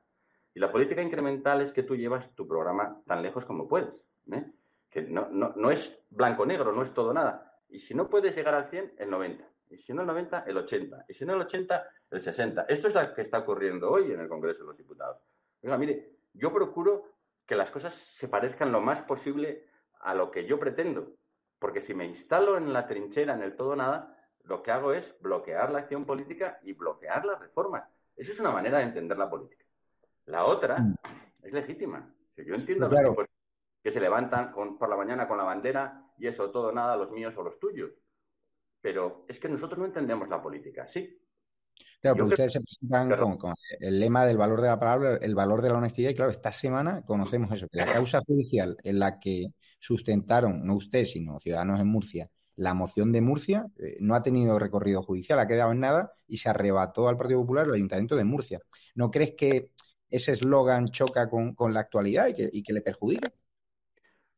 [0.54, 3.92] Y la política incremental es que tú llevas tu programa tan lejos como puedes.
[4.30, 4.52] ¿eh?
[4.88, 7.58] Que no, no, es blanco-negro, no es todo nada.
[7.68, 9.44] Y si no puedes llegar al 100, el 90.
[9.70, 11.06] Y si no el 90, el 80.
[11.08, 12.66] Y si no el 80, el 60.
[12.68, 15.20] Esto es lo que está ocurriendo hoy en el Congreso de los Diputados.
[15.60, 19.66] Oiga, mire, yo procuro que las cosas se parezcan lo más posible
[19.98, 21.16] a lo que yo pretendo.
[21.58, 25.14] Porque si me instalo en la trinchera, en el todo nada, lo que hago es
[25.20, 27.84] bloquear la acción política y bloquear las reformas.
[28.16, 29.64] Eso es una manera de entender la política.
[30.26, 30.96] La otra mm.
[31.42, 32.14] es legítima.
[32.36, 33.26] Yo entiendo los tipos
[33.82, 37.36] que se levantan por la mañana con la bandera y eso todo nada, los míos
[37.36, 37.90] o los tuyos.
[38.80, 41.18] Pero es que nosotros no entendemos la política, sí.
[42.00, 45.62] Claro, pero ustedes se presentan con, el lema del valor de la palabra, el valor
[45.62, 49.20] de la honestidad, y claro, esta semana conocemos eso, que la causa judicial en la
[49.20, 49.46] que
[49.78, 54.58] sustentaron, no usted, sino ciudadanos en Murcia, la moción de Murcia eh, no ha tenido
[54.58, 58.24] recorrido judicial, ha quedado en nada y se arrebató al Partido Popular el Ayuntamiento de
[58.24, 58.60] Murcia.
[58.94, 59.70] ¿No crees que
[60.10, 63.32] ese eslogan choca con, la actualidad y que, le perjudica?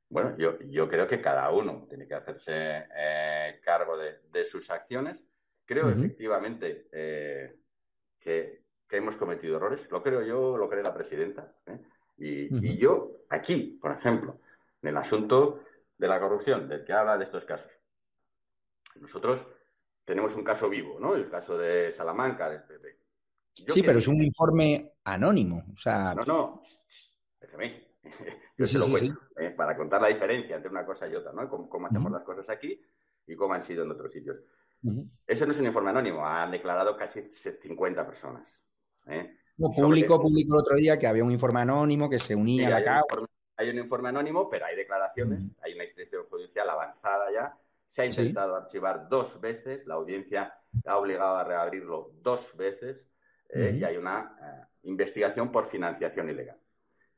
[0.08, 5.16] Bueno, yo, yo, creo que cada uno tiene que hacerse eh, cargo de, sus acciones.
[5.64, 7.56] Creo efectivamente eh,
[8.20, 9.88] que, hemos cometido errores.
[9.90, 11.52] Lo creo yo, lo cree la presidenta.
[12.16, 14.38] Y, y yo, aquí, por ejemplo,
[14.80, 15.64] en el asunto
[15.98, 17.72] de la corrupción, del que habla de estos casos,
[19.00, 19.46] nosotros
[20.04, 21.14] tenemos un caso vivo, ¿no?
[21.14, 22.98] El caso de Salamanca, del PP.
[23.54, 25.64] sí, pero es un informe anónimo.
[25.72, 26.14] O sea...
[26.14, 26.60] No, no,
[27.40, 27.94] déjeme.
[28.56, 29.50] Yo se lo cuento, ¿eh?
[29.50, 31.48] para contar la diferencia entre una cosa y otra, ¿no?
[31.48, 32.80] Cómo, hacemos las cosas aquí
[33.26, 34.36] y cómo han sido en otros sitios.
[35.26, 38.60] Eso no es un informe anónimo, han declarado casi 50 personas.
[39.06, 39.38] ¿eh?
[39.56, 42.84] público, público el otro día que había un informe anónimo que se unía a la
[42.84, 43.26] causa.
[43.56, 47.56] Hay un informe anónimo, pero hay declaraciones, hay una instrucción judicial avanzada ya
[47.94, 50.52] se ha intentado archivar dos veces, la audiencia
[50.84, 53.06] ha obligado a reabrirlo dos veces
[53.50, 56.58] eh, y hay una eh, investigación por financiación ilegal,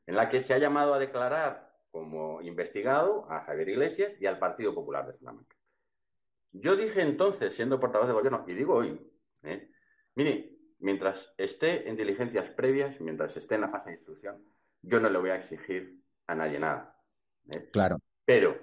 [0.05, 4.37] en la que se ha llamado a declarar como investigado a Javier Iglesias y al
[4.37, 5.55] Partido Popular de Salamanca.
[6.51, 9.01] Yo dije entonces, siendo portavoz del gobierno, y digo hoy,
[9.41, 9.71] eh,
[10.13, 14.45] mire, mientras esté en diligencias previas, mientras esté en la fase de instrucción,
[14.83, 17.01] yo no le voy a exigir a nadie nada.
[17.71, 17.97] Claro.
[18.25, 18.55] Pero,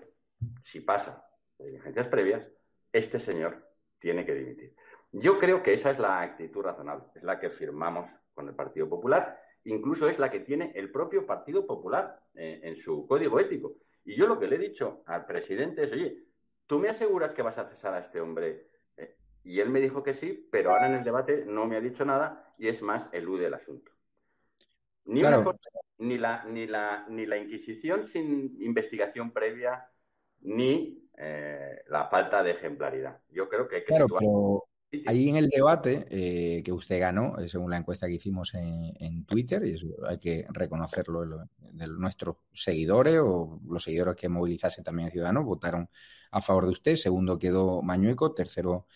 [0.62, 1.24] si pasa
[1.64, 2.46] diligencias previas,
[2.92, 4.74] este señor tiene que dimitir.
[5.12, 8.88] Yo creo que esa es la actitud razonable, es la que firmamos con el Partido
[8.88, 13.76] Popular, incluso es la que tiene el propio Partido Popular eh, en su código ético.
[14.04, 16.26] Y yo lo que le he dicho al presidente es, oye,
[16.66, 18.68] ¿tú me aseguras que vas a cesar a este hombre?
[18.96, 21.80] Eh, y él me dijo que sí, pero ahora en el debate no me ha
[21.80, 23.92] dicho nada y es más, elude el asunto.
[25.06, 25.22] Ni,
[25.98, 29.88] ni, la, ni, la, ni la Inquisición sin investigación previa,
[30.44, 33.18] ni eh, la falta de ejemplaridad.
[33.30, 33.94] Yo creo que hay que
[35.06, 39.24] Ahí en el debate eh, que usted ganó, eh, según la encuesta que hicimos en,
[39.24, 41.24] Twitter, y eso hay que reconocerlo,
[41.58, 45.88] de nuestros seguidores o los seguidores que movilizase también Ciudadanos votaron
[46.30, 46.96] a favor de usted.
[46.96, 48.86] Segundo quedó Mañueco, tercero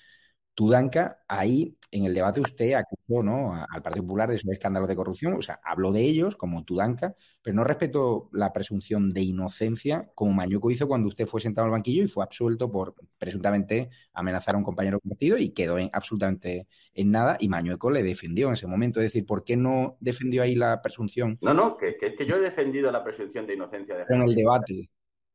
[0.58, 3.54] Tudanca, ahí en el debate usted acusó ¿no?
[3.54, 7.14] al Partido Popular de esos escándalos de corrupción, o sea, habló de ellos como Tudanca,
[7.42, 11.70] pero no respetó la presunción de inocencia como Mañuco hizo cuando usted fue sentado al
[11.70, 16.66] banquillo y fue absuelto por presuntamente amenazar a un compañero partido y quedó en, absolutamente
[16.92, 18.98] en nada y Mañueco le defendió en ese momento.
[18.98, 21.38] Es decir, ¿por qué no defendió ahí la presunción?
[21.40, 24.34] No, no, que, es que yo he defendido la presunción de inocencia de En el
[24.34, 24.90] debate.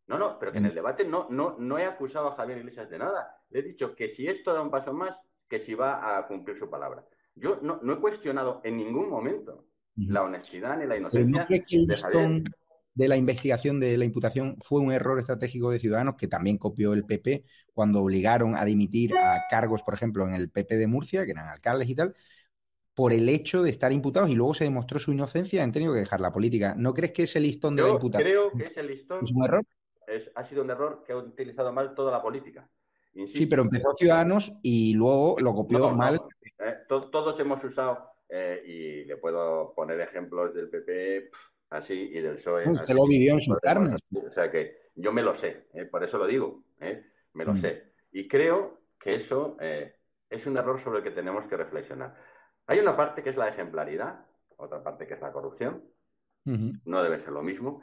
[0.06, 2.90] No, no, pero que en el debate no, no, no he acusado a Javier Iglesias
[2.90, 3.38] de nada.
[3.54, 5.16] Le he dicho que si esto da un paso más,
[5.48, 7.06] que si va a cumplir su palabra.
[7.36, 12.44] Yo no, he cuestionado en ningún momento la honestidad ni la inocencia de Javier.
[12.96, 16.94] De la investigación de la imputación fue un error estratégico de Ciudadanos que también copió
[16.94, 21.26] el PP cuando obligaron a dimitir a cargos, por ejemplo, en el PP de Murcia,
[21.26, 22.16] que eran alcaldes y tal,
[22.94, 26.00] por el hecho de estar imputados y luego se demostró su inocencia, han tenido que
[26.00, 26.76] dejar la política.
[26.78, 29.66] ¿No crees que ese listón de la imputación creo que ese listón es un error?
[30.36, 32.70] ha sido un error que ha utilizado mal toda la política.
[33.28, 36.21] Sí, pero empezó Ciudadanos y luego lo copió mal.
[36.60, 41.30] Eh, todos hemos usado, eh, y le puedo poner ejemplos del PP
[41.69, 42.69] así y del PSOE.
[42.69, 43.99] Usted lo vivió en sus carnes.
[44.15, 46.63] O sea que yo me lo sé, eh, por eso lo digo,
[47.34, 47.58] me lo mm.
[47.58, 47.93] sé.
[48.12, 52.15] Y creo que eso es un error sobre el que tenemos que reflexionar.
[52.67, 55.84] Hay una parte que es la ejemplaridad, otra parte que es la corrupción.
[56.45, 57.82] No debe ser lo mismo.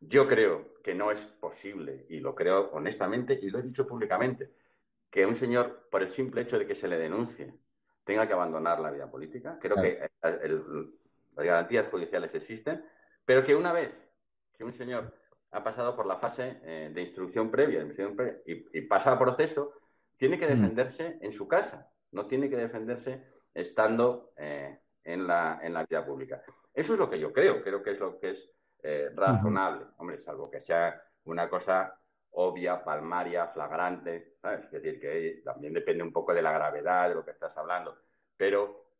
[0.00, 4.52] Yo creo que no es posible, y lo creo honestamente, y lo he dicho públicamente,
[5.10, 7.54] que un señor, por el simple hecho de que se le denuncie,
[8.04, 9.58] tenga que abandonar la vida política.
[9.60, 10.60] Creo que eh,
[11.34, 12.84] las garantías judiciales existen,
[13.24, 13.92] pero que una vez
[14.52, 15.12] que un señor
[15.50, 17.86] ha pasado por la fase eh, de instrucción previa,
[18.46, 19.72] y, pasa a proceso,
[20.16, 25.72] tiene que defenderse en su casa, no tiene que defenderse estando eh, en, la, en
[25.72, 26.42] la vida pública.
[26.72, 28.50] Eso es lo que yo creo, creo que es lo que es
[28.82, 29.86] eh, razonable.
[29.96, 31.98] Hombre, salvo que sea una cosa
[32.38, 37.24] obvia, palmaria, flagrante, Es decir, que también depende un poco de la gravedad de lo
[37.24, 37.96] que estás hablando.
[38.36, 38.90] Pero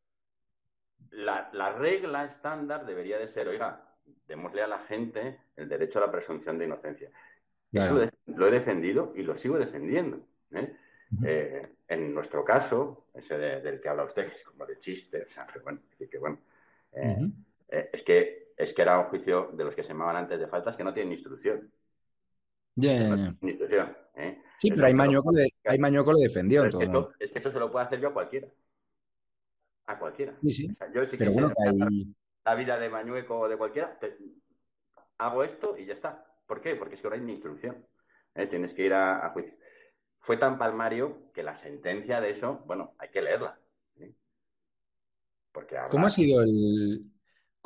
[1.11, 3.95] la, regla estándar debería de ser, oiga,
[4.27, 7.11] démosle a la gente el derecho a la presunción de inocencia.
[7.73, 10.21] Eso lo he defendido y lo sigo defendiendo.
[10.53, 10.75] ¿eh?
[11.25, 15.29] Eh, en nuestro caso, ese del que habla usted, que es como de chiste, o
[15.29, 16.39] sea, bueno, es que bueno,
[17.69, 20.75] es que es que era un juicio de los que se llamaban antes de faltas
[20.75, 21.71] que no tienen instrucción.
[22.83, 24.43] ¿Eh?
[24.59, 26.65] Sí, pero hay Mañoco, le, hay Mañoco le defendió.
[27.19, 28.49] Es, que eso se lo puede hacer yo a cualquiera.
[29.87, 30.37] A cualquiera.
[30.43, 30.69] Sí, sí.
[30.95, 32.15] yo sí que bueno, hay...
[32.45, 33.99] la vida de Mañueco o de cualquiera,
[35.19, 36.27] hago esto y ya está.
[36.47, 36.77] ¿Por qué?
[36.77, 37.87] Porque es que ahora hay una instrucción.
[38.35, 38.47] ¿eh?
[38.47, 39.57] Tienes que ir a, juicio.
[40.19, 43.59] Fue tan palmario que la sentencia de eso, bueno, hay que leerla.
[43.97, 44.15] ¿eh?
[45.53, 47.11] Porque ¿Cómo ha sido el,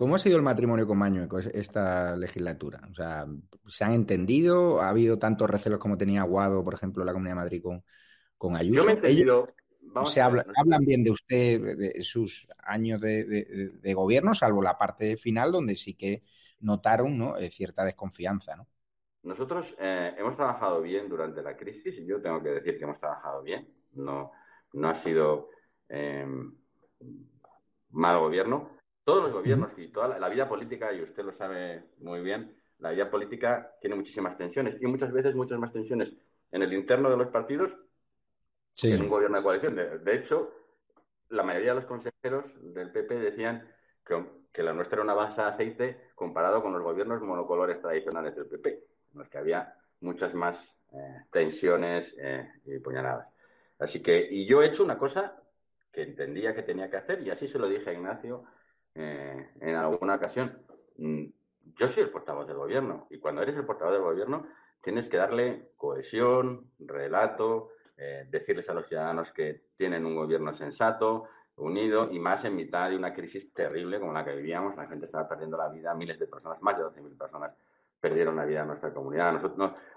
[0.01, 2.81] ¿Cómo ha sido el matrimonio con Mañueco esta legislatura?
[2.91, 3.27] O sea,
[3.69, 4.81] ¿se han entendido?
[4.81, 7.85] ¿Ha habido tantos recelos como tenía Aguado, por ejemplo, la Comunidad de Madrid con,
[8.39, 8.79] con Ayuso?
[8.79, 9.53] Yo me he entendido.
[10.07, 15.77] se hablan bien de usted, de sus años de, gobierno, salvo la parte final donde
[15.77, 16.23] sí que
[16.61, 17.37] notaron ¿no?
[17.37, 18.67] Eh, cierta desconfianza, ¿no?
[19.23, 22.99] Nosotros eh, hemos trabajado bien durante la crisis y yo tengo que decir que hemos
[22.99, 23.69] trabajado bien.
[23.93, 24.33] No,
[24.73, 25.51] no ha sido
[25.91, 26.27] eh,
[27.91, 28.80] mal gobierno.
[29.05, 32.91] Todos los gobiernos y toda la, vida política, y usted lo sabe muy bien, la
[32.91, 36.13] vida política tiene muchísimas tensiones y muchas veces muchas más tensiones
[36.51, 37.77] en el interno de los partidos
[38.77, 39.77] que en un gobierno de coalición.
[39.77, 40.53] De, hecho,
[41.29, 43.69] la mayoría de los consejeros del PP decían
[44.05, 48.47] que, la nuestra era una base de aceite comparado con los gobiernos monocolores tradicionales del
[48.47, 48.71] PP,
[49.13, 53.29] en los que había muchas más eh, tensiones eh, y puñaladas.
[53.79, 55.43] Así que, y yo he hecho una cosa
[55.93, 58.45] que entendía que tenía que hacer, y así se lo dije a Ignacio
[58.95, 60.59] eh, en alguna ocasión.
[60.97, 61.25] Mm,
[61.75, 64.47] yo soy el portavoz del gobierno y cuando eres el portavoz del gobierno
[64.83, 71.29] tienes que darle cohesión, relato, eh, decirles a los ciudadanos que tienen un gobierno sensato,
[71.57, 74.77] unido y más en mitad de una crisis terrible como la que vivíamos.
[74.77, 77.53] La gente estaba perdiendo la vida, miles de personas, más de 12.000 personas
[78.01, 79.41] perdieron la vida en nuestra comunidad.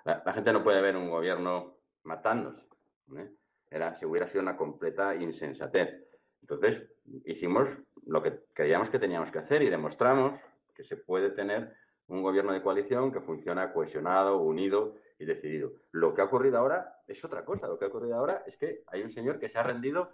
[0.03, 2.67] La, gente no puede ver un gobierno matándose.
[3.15, 3.31] ¿eh?
[3.69, 6.03] Era, si hubiera sido una completa insensatez.
[6.43, 6.83] Entonces,
[7.25, 7.69] hicimos
[8.05, 10.37] lo que creíamos que teníamos que hacer y demostramos
[10.75, 11.73] que se puede tener
[12.07, 15.71] un gobierno de coalición que funciona cohesionado, unido y decidido.
[15.91, 17.67] Lo que ha ocurrido ahora es otra cosa.
[17.67, 20.09] Lo que ha ocurrido ahora es que hay un señor que se ha rendido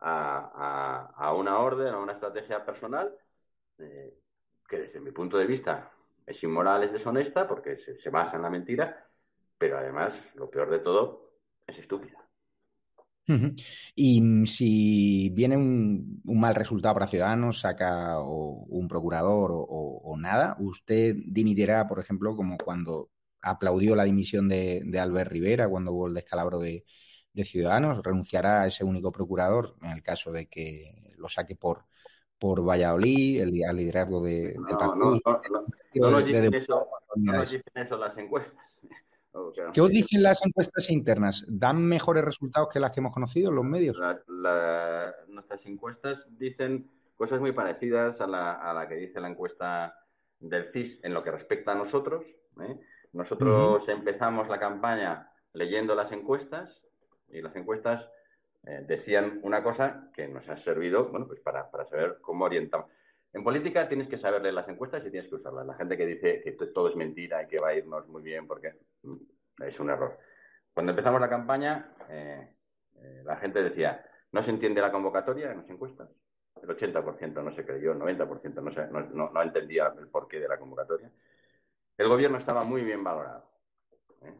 [0.00, 3.14] a, una orden, a una estrategia personal,
[3.78, 4.18] eh,
[4.66, 5.92] que desde mi punto de vista
[6.26, 9.06] es inmoral, es deshonesta, porque se, se basa en la mentira,
[9.58, 11.30] pero además, lo peor de todo,
[11.66, 12.23] es estúpida.
[13.94, 21.86] Y si viene un, mal resultado para Ciudadanos, saca un procurador o, nada, ¿usted dimitirá,
[21.88, 23.10] por ejemplo, como cuando
[23.40, 26.84] aplaudió la dimisión de, Albert Rivera cuando hubo el descalabro de,
[27.44, 28.02] Ciudadanos?
[28.02, 31.84] ¿Renunciará a ese único procurador en el caso de que lo saque por,
[32.38, 35.20] por Valladolid, el, al liderazgo de, del partido?
[35.24, 35.40] No,
[35.94, 38.80] no, nos dicen eso las encuestas.
[39.72, 41.44] ¿Qué os dicen las encuestas internas?
[41.48, 44.00] ¿Dan mejores resultados que las que hemos conocido en los medios?
[45.28, 49.98] nuestras encuestas dicen cosas muy parecidas a la, que dice la encuesta
[50.38, 52.24] del CIS en lo que respecta a nosotros.
[52.60, 52.78] ¿eh?
[53.12, 56.82] Nosotros empezamos la campaña leyendo las encuestas
[57.28, 58.08] y las encuestas
[58.66, 62.88] eh, decían una cosa que nos ha servido bueno, pues para, para saber cómo orientamos.
[63.34, 65.66] En política tienes que saber leer las encuestas y tienes que usarlas.
[65.66, 68.46] La gente que dice que todo es mentira y que va a irnos muy bien
[68.46, 69.16] porque mm,
[69.64, 70.16] es un error.
[70.72, 72.54] Cuando empezamos la campaña, eh,
[72.94, 76.08] eh, la gente decía, no se entiende la convocatoria en las encuestas.
[76.62, 81.10] El 80% no se creyó, el 90% no, no, entendía el porqué de la convocatoria.
[81.98, 83.50] El gobierno estaba muy bien valorado.
[84.22, 84.34] ¿eh?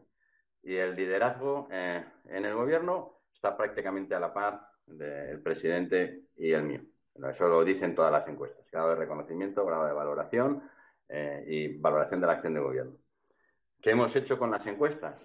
[0.63, 6.63] Y el liderazgo en el gobierno está prácticamente a la par del presidente y el
[6.63, 6.81] mío.
[7.23, 8.65] Eso lo dicen todas las encuestas.
[8.71, 10.69] Grado de reconocimiento, grado de valoración
[11.07, 12.97] eh, y valoración de la acción de gobierno.
[13.81, 15.15] ¿Qué hemos hecho con las encuestas?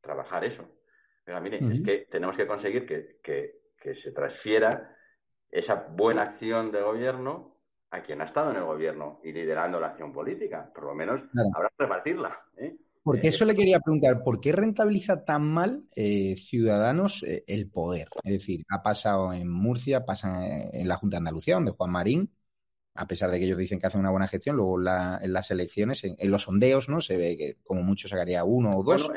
[0.00, 0.68] Trabajar eso.
[1.24, 4.96] Pero mire, es que tenemos que conseguir que, se transfiera
[5.50, 7.56] esa buena acción de gobierno
[7.90, 10.70] a quien ha estado en el gobierno y liderando la acción política.
[10.72, 11.22] Por lo menos
[11.54, 12.44] habrá que repartirla.
[12.56, 12.76] ¿eh?
[13.06, 18.08] Porque eso le quería preguntar, ¿por qué rentabiliza tan mal eh, Ciudadanos eh, el poder?
[18.24, 22.34] Es decir, ha pasado en Murcia, pasa en la Junta de Andalucía, donde Juan Marín,
[22.96, 26.02] a pesar de que ellos dicen que hace una buena gestión, luego en las elecciones,
[26.02, 27.00] en, los sondeos, ¿no?
[27.00, 29.08] Se ve que como mucho sacaría uno o dos.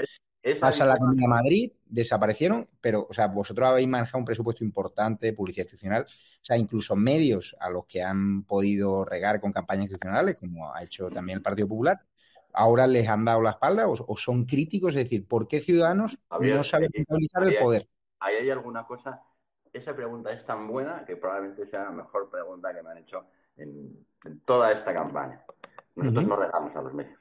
[0.60, 5.34] pasa la Comunidad de Madrid, desaparecieron, pero, o sea, vosotros habéis manejado un presupuesto importante,
[5.34, 10.36] publicidad institucional, o sea, incluso medios a los que han podido regar con campañas institucionales,
[10.36, 12.00] como ha hecho también el Partido Popular,
[12.54, 14.96] ahora les han dado la espalda o, son críticos?
[14.96, 17.88] Es decir, ¿por qué Ciudadanos no saben utilizar el poder?
[18.20, 19.22] Ahí hay alguna cosa.
[19.72, 23.26] Esa pregunta es tan buena que probablemente sea la mejor pregunta que me han hecho
[23.58, 24.06] en,
[24.46, 25.46] toda esta campaña.
[25.96, 27.20] Nosotros no regamos a los medios.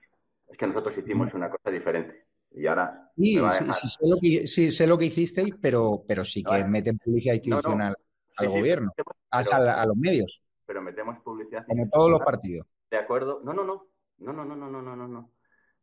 [0.49, 2.27] Es que nosotros hicimos una cosa diferente.
[2.53, 3.11] Y ahora.
[3.17, 3.39] Sí,
[3.73, 7.35] sí, sé lo que, sí, sé lo que hicisteis, pero, pero sí que meten publicidad
[7.35, 7.95] institucional
[8.37, 8.93] al gobierno,
[9.31, 10.43] a, los medios.
[10.65, 11.67] Pero metemos publicidad.
[11.67, 12.67] Como todos los partidos.
[12.91, 13.41] De acuerdo.
[13.45, 13.87] No, no, no.
[14.19, 15.33] No, no, no, no, no, no, no, no.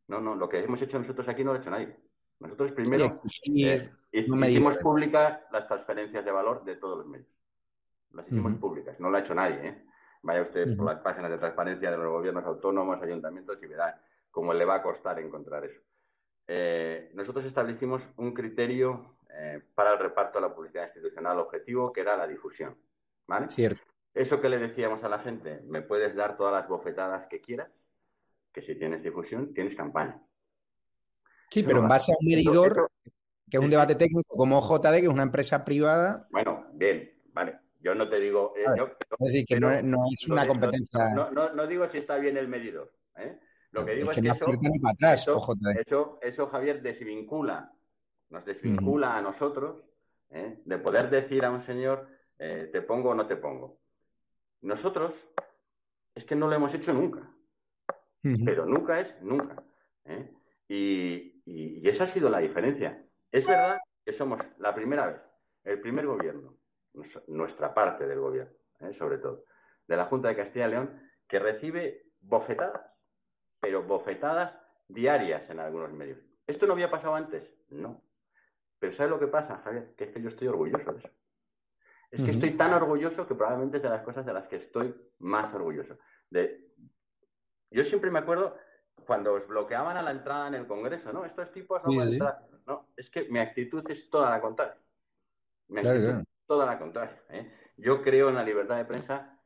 [0.08, 1.96] No, no, lo que hemos hecho nosotros aquí no lo ha hecho nadie.
[2.40, 3.22] Nosotros primero
[3.56, 7.30] eh, hicimos públicas las transferencias de valor de todos los medios.
[8.12, 9.68] Las hicimos públicas, no lo ha hecho nadie.
[9.68, 9.86] ¿eh?
[10.22, 14.00] Vaya usted por las páginas de transparencia de los gobiernos autónomos, ayuntamientos y verá
[14.32, 15.82] cómo le va a costar encontrar eso.
[16.48, 19.18] Eh, nosotros establecimos un criterio
[19.74, 22.78] para el reparto de la publicidad institucional objetivo, que era la difusión.
[23.28, 23.50] ¿vale?
[23.50, 23.82] Cierto.
[24.14, 27.70] Eso que le decíamos a la gente, me puedes dar todas las bofetadas que quieras,
[28.56, 30.18] que si tienes difusión, tienes campaña.
[31.50, 32.90] Sí, pero en base a un medidor,
[33.50, 36.26] que es un debate técnico como JD, que es una empresa privada.
[36.32, 37.60] Bueno, bien, vale.
[37.82, 38.54] Yo no te digo.
[38.56, 38.64] Eh,
[39.20, 41.10] es decir, que no, es una competencia.
[41.10, 42.94] No, digo si está bien el medidor.
[43.18, 43.38] ¿eh?
[43.72, 44.30] Lo que digo es, que,
[45.86, 47.74] eso, eso, Javier, desvincula,
[48.30, 49.84] nos desvincula a nosotros
[50.30, 50.62] ¿eh?
[50.64, 53.82] de poder decir a un señor, te pongo o no te pongo.
[54.62, 55.14] Nosotros
[56.16, 57.35] es que no lo hemos hecho nunca
[58.44, 59.64] pero nunca es nunca.
[60.06, 60.34] ¿eh?
[60.68, 63.06] Y, esa ha sido la diferencia.
[63.32, 65.22] Es verdad que somos la primera vez,
[65.64, 66.58] el primer gobierno,
[67.28, 68.94] nuestra parte del gobierno, ¿eh?
[68.94, 69.46] sobre todo,
[69.88, 72.92] de la Junta de Castilla y León, que recibe bofetadas,
[73.60, 74.58] pero bofetadas
[74.88, 76.20] diarias en algunos medios.
[76.48, 77.52] ¿Esto no había pasado antes?
[77.70, 78.04] No.
[78.80, 79.94] Pero ¿sabes lo que pasa, Javier?
[79.96, 81.10] Que es que yo estoy orgulloso de eso.
[82.12, 84.96] Es que estoy tan orgulloso que probablemente es de las cosas de las que estoy
[85.20, 85.98] más orgulloso.
[86.30, 86.74] De,
[87.72, 88.58] yo siempre me acuerdo
[89.06, 91.26] cuando os bloqueaban a la entrada en el Congreso, ¿no?
[91.26, 92.48] Estos tipos no van a entrar.
[92.66, 94.78] No, es que mi actitud es toda la contraria.
[95.68, 97.22] Mi actitud es toda la contraria.
[97.30, 97.52] ¿eh?
[97.78, 99.40] Yo creo en la libertad de prensa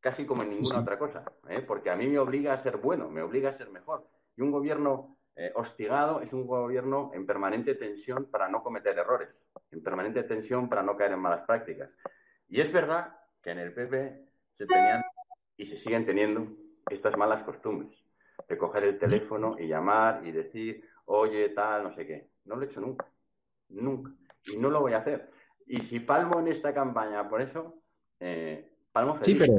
[0.00, 1.60] casi como en ninguna otra cosa, ¿eh?
[1.60, 4.08] porque a mí me obliga a ser bueno, me obliga a ser mejor.
[4.36, 9.40] Y un gobierno eh, hostigado es un gobierno en permanente tensión para no cometer errores,
[9.70, 11.90] en permanente tensión para no caer en malas prácticas.
[12.48, 15.02] Y es verdad que en el PP se tenían
[15.56, 16.48] y se siguen teniendo
[16.90, 18.04] estas malas costumbres
[18.48, 22.30] de coger el teléfono y llamar y decir, oye, tal, no sé qué.
[22.44, 23.06] No lo he hecho nunca,
[23.68, 24.12] nunca.
[24.46, 25.30] Y no lo voy a hacer.
[25.66, 27.82] Y si palmo en esta campaña por eso,
[28.20, 29.36] eh, palmo feliz.
[29.36, 29.58] Sí, pero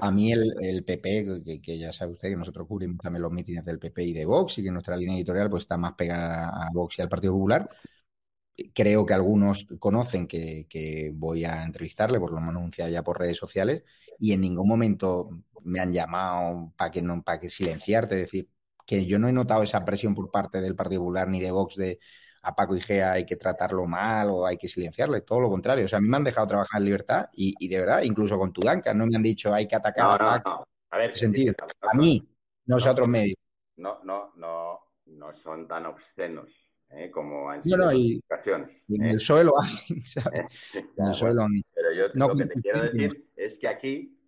[0.00, 3.78] a mí el, PP, que, ya sabe usted que nosotros cubrimos también los mítines del
[3.78, 6.98] PP y de Vox y que nuestra línea editorial pues está más pegada a Vox
[6.98, 7.68] y al Partido Popular,
[8.74, 13.18] creo que algunos conocen que, que voy a entrevistarle, por lo menos anunciado ya por
[13.18, 13.82] redes sociales,
[14.18, 15.30] y en ningún momento
[15.62, 18.48] me han llamado para que no, para que silenciarte, es decir,
[18.86, 21.76] que yo no he notado esa presión por parte del Partido Popular ni de Vox
[21.76, 21.98] de
[22.42, 25.84] a Paco Igea hay que tratarlo mal o hay que silenciarle, todo lo contrario.
[25.84, 28.38] O sea, a mí me han dejado trabajar en libertad y, y de verdad, incluso
[28.38, 30.44] con Tudanca, no me han dicho hay que atacar No, a no, Paco.
[30.44, 30.64] no.
[30.90, 31.54] A ver, sentido.
[31.82, 32.28] A mí,
[32.66, 33.36] no a no otros son- medios.
[33.76, 37.10] no, no, no, no son tan obscenos ¿eh?
[37.10, 38.82] como han sido no, y- ocasiones.
[38.88, 39.10] Y en ¿eh?
[39.10, 40.40] el PSOE lo hacen, ¿sabes?
[40.40, 40.46] ¿eh?
[40.50, 41.34] Sí, En el PSOE bueno.
[41.34, 44.18] lo han Pero yo No lo que te quiero decir es que aquí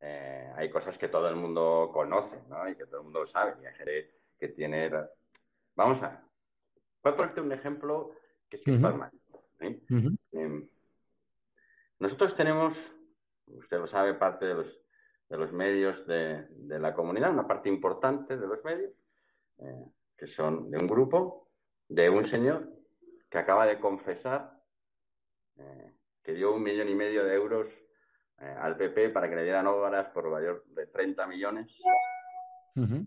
[0.00, 2.68] eh, hay cosas que todo el mundo conoce, ¿no?
[2.68, 3.54] Y que todo el mundo sabe.
[3.62, 4.90] Y hay gente que tiene...
[5.76, 6.18] Vamos a ver.
[7.02, 8.12] Voy a ponerte un ejemplo
[8.48, 8.80] que es que es
[9.60, 9.80] ¿eh?
[10.32, 10.68] Eh,
[11.98, 12.92] nosotros tenemos,
[13.46, 14.80] usted lo sabe, parte de los,
[15.28, 18.92] de los medios de, de la comunidad, una parte importante de los medios,
[19.58, 19.84] eh,
[20.16, 21.41] que son de un grupo,
[21.92, 22.72] de un señor
[23.28, 24.58] que acaba de confesar
[25.56, 27.68] eh, que dio un millón y medio de euros
[28.40, 31.78] eh, al PP para que le dieran obras por valor de 30 millones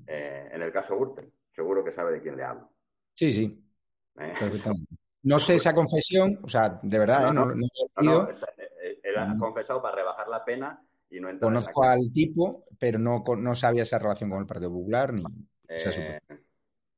[0.05, 1.31] eh, en el caso Gürtel.
[1.49, 2.69] Seguro que sabe de quién le hablo.
[3.13, 3.65] Sí, sí,
[4.13, 4.95] perfectamente.
[5.23, 7.55] No sé esa confesión, o sea, de verdad, No, ¿eh?
[7.55, 7.67] no,
[8.03, 8.53] no, no está-
[9.01, 12.65] él ha confesado para rebajar la pena y no entrar en la Conozco al tipo,
[12.77, 15.23] pero no, no sabía esa relación con el Partido Popular ni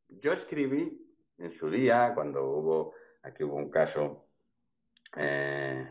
[0.10, 1.07] yo escribí
[1.38, 4.28] en su día, cuando hubo, aquí hubo un caso,
[5.16, 5.88] eh,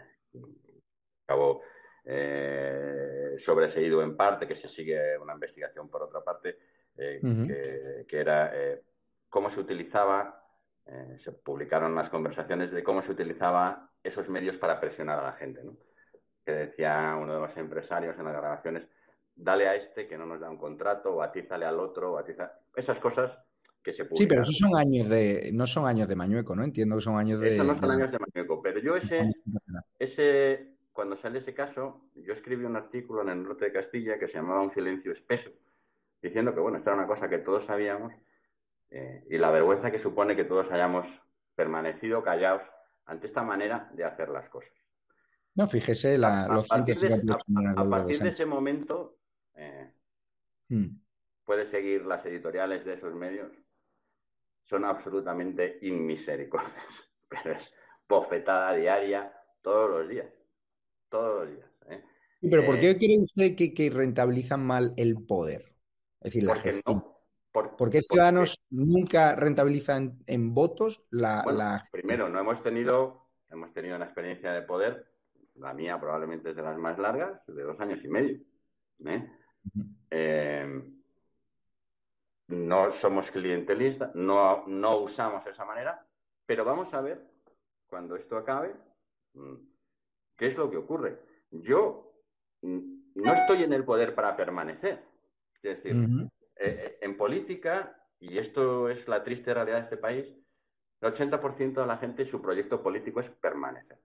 [1.25, 1.63] acabó
[2.09, 6.59] eh, sobreseído en parte, que se sigue una investigación por otra parte,
[6.97, 8.83] eh, que, que era eh,
[9.29, 10.43] cómo se utilizaba,
[11.19, 15.65] se publicaron las conversaciones de cómo se utilizaba esos medios para presionar a la gente,
[15.65, 15.77] ¿no?
[16.45, 18.89] Que decía uno de los empresarios en las grabaciones,
[19.37, 22.59] dale a este que no nos da un contrato, o atízale al otro, o atiza...
[22.75, 23.39] Esas cosas
[23.83, 24.29] que se Sí, publican.
[24.29, 26.65] pero esos son años de, no son años de Mañueco, ¿no?
[26.65, 27.55] Entiendo que son años de.
[27.55, 29.31] Eso no son años de Mañueco, pero yo ese,
[29.99, 34.27] ese, cuando salió ese caso, yo escribí un artículo en el norte de Castilla que
[34.29, 35.51] se llamaba Un silencio espeso,
[36.21, 38.13] diciendo que, bueno, esta era una cosa que todos sabíamos
[38.91, 41.07] eh, y la vergüenza que supone que todos hayamos
[41.55, 42.63] permanecido callados
[43.05, 44.73] ante esta manera de hacer las cosas.
[45.55, 49.17] No, fíjese la, a, los partir de, 158 a- a partir de ese momento,
[49.57, 49.93] eh,
[50.69, 50.99] Mm.
[51.45, 53.53] puede seguir las editoriales de esos medios.
[54.65, 57.73] Son absolutamente inmisericordias, pero es
[58.09, 59.33] bofetada diaria
[59.63, 60.27] todos los días.
[61.09, 61.71] Todos los días.
[61.89, 62.05] ¿eh?
[62.51, 65.77] Pero ¿por Eh, qué cree usted que, que rentabilizan mal el poder?
[66.21, 66.97] Es decir, la gestión.
[66.97, 67.17] no.
[67.53, 72.63] Por, ¿Por qué porque, Ciudadanos nunca rentabilizan en votos la, bueno, la- primero, no hemos
[72.63, 75.11] tenido, hemos tenido una experiencia de poder,
[75.55, 78.39] la mía probablemente es de las más largas, de dos años y medio.
[79.07, 79.31] ¿eh?
[80.11, 80.83] Eh,
[82.49, 86.07] no somos clientelistas, no, no usamos esa manera,
[86.45, 87.27] pero vamos a ver,
[87.87, 88.75] cuando esto acabe,
[89.35, 89.55] mm,
[90.37, 91.19] qué es lo que ocurre.
[91.51, 92.13] Yo
[92.63, 95.05] mm, no estoy en el poder para permanecer.
[95.63, 96.31] Es decir, Ujú.
[96.57, 100.33] eh, en política, y esto es la triste realidad de este país,
[101.01, 104.01] el 80% de la gente su proyecto político es permanecer.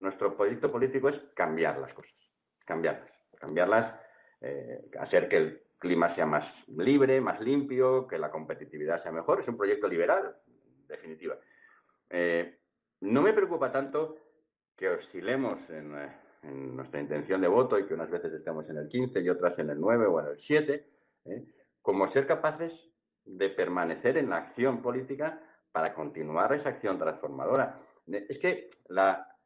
[0.00, 2.30] Nuestro proyecto político es cambiar las cosas,
[2.64, 3.94] cambiarlas, cambiarlas,
[4.40, 9.40] eh, hacer que el clima sea más libre, más limpio, que la competitividad sea mejor.
[9.40, 11.38] Es un proyecto liberal, en definitiva.
[12.10, 12.58] Eh,
[13.00, 14.16] no me preocupa tanto
[14.74, 18.78] que oscilemos en, eh, en nuestra intención de voto y que unas veces estemos en
[18.78, 20.88] el 15 y otras en el 9 o en el 7,
[21.26, 21.44] ¿eh?
[21.82, 22.90] como ser capaces
[23.24, 25.40] de permanecer en la acción política
[25.72, 27.80] para continuar esa acción transformadora.
[28.06, 29.36] Es que la,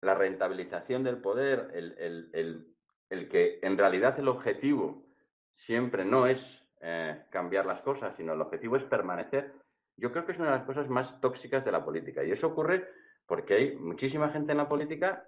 [0.00, 2.73] la rentabilización del poder, el, el- el-
[3.10, 5.06] el que en realidad el objetivo
[5.52, 9.54] siempre no es eh, cambiar las cosas, sino el objetivo es permanecer,
[9.96, 12.24] yo creo que es una de las cosas más tóxicas de la política.
[12.24, 12.88] Y eso ocurre
[13.26, 15.26] porque hay muchísima gente en la política,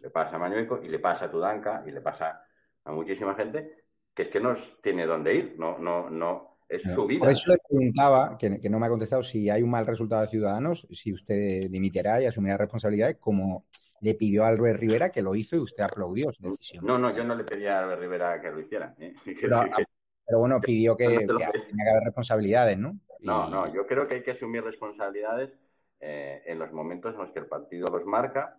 [0.00, 2.44] le pasa a Mañueco y le pasa a Tudanca y le pasa
[2.84, 7.06] a muchísima gente, que es que no tiene dónde ir, no, no, no, es su
[7.06, 7.20] vida.
[7.20, 10.22] Por eso le preguntaba, que, que no me ha contestado, si hay un mal resultado
[10.22, 13.66] de Ciudadanos, si usted dimitirá y asumirá responsabilidades, como
[14.02, 16.84] le pidió a Albert Rivera, que lo hizo y usted aplaudió su decisión.
[16.84, 18.94] No, no, yo no le pedía a Albert Rivera que lo hiciera.
[18.98, 19.14] ¿eh?
[20.24, 21.26] Pero, bueno, pidió que, No que pedí.
[21.68, 22.98] tenía que haber responsabilidades, ¿no?
[23.20, 25.56] No, Y- no, yo creo que hay que asumir responsabilidades
[26.00, 28.58] eh, en los momentos en los que el partido los marca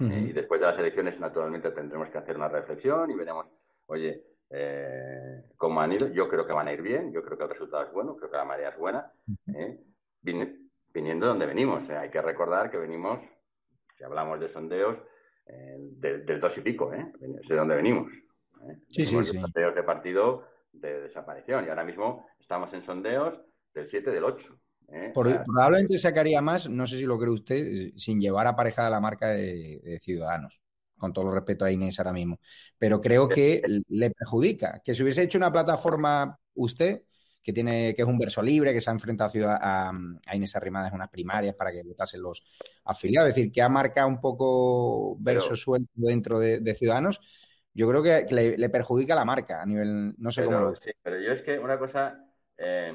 [0.00, 3.52] eh, y después de las elecciones naturalmente tendremos que hacer una reflexión y veremos,
[3.86, 6.08] oye, eh, cómo han ido.
[6.08, 8.30] Yo creo que van a ir bien, yo creo que el resultado es bueno, creo
[8.30, 9.10] que la marea es buena,
[10.22, 11.88] vin- viniendo de donde venimos.
[11.88, 11.96] eh.
[11.96, 13.20] Hay que recordar que venimos,
[14.02, 15.02] si hablamos de sondeos,
[15.46, 17.12] eh, del, del dos y pico, ¿eh?
[17.40, 18.12] es de donde venimos.
[18.68, 18.78] ¿eh?
[18.88, 19.38] Sí, Venimos sí, de sí.
[19.40, 23.40] sondeos de partido de desaparición y ahora mismo estamos en sondeos
[23.74, 24.58] del 7 del 8.
[24.88, 25.12] ¿eh?
[25.12, 29.28] Por- probablemente sacaría más, no sé si lo cree usted, sin llevar aparejada la marca
[29.28, 30.60] de, de Ciudadanos,
[30.96, 32.40] con todo el respeto a Inés ahora mismo.
[32.78, 34.80] Pero creo que le perjudica.
[34.82, 37.02] Que si hubiese hecho una plataforma usted,
[37.42, 39.90] que tiene, que es un verso libre, que se ha enfrentado a, Ciudad- a,
[40.26, 42.44] a Inés Arrimadas en unas primarias para que votasen los
[42.84, 47.20] afiliados, es decir, que ha marcado un poco verso Pero- suelto dentro de, de Ciudadanos,
[47.74, 50.76] yo creo que, que le, le perjudica la marca a nivel, no sé cómo lo
[50.76, 52.24] sí, pero yo es que una cosa
[52.58, 52.92] eh,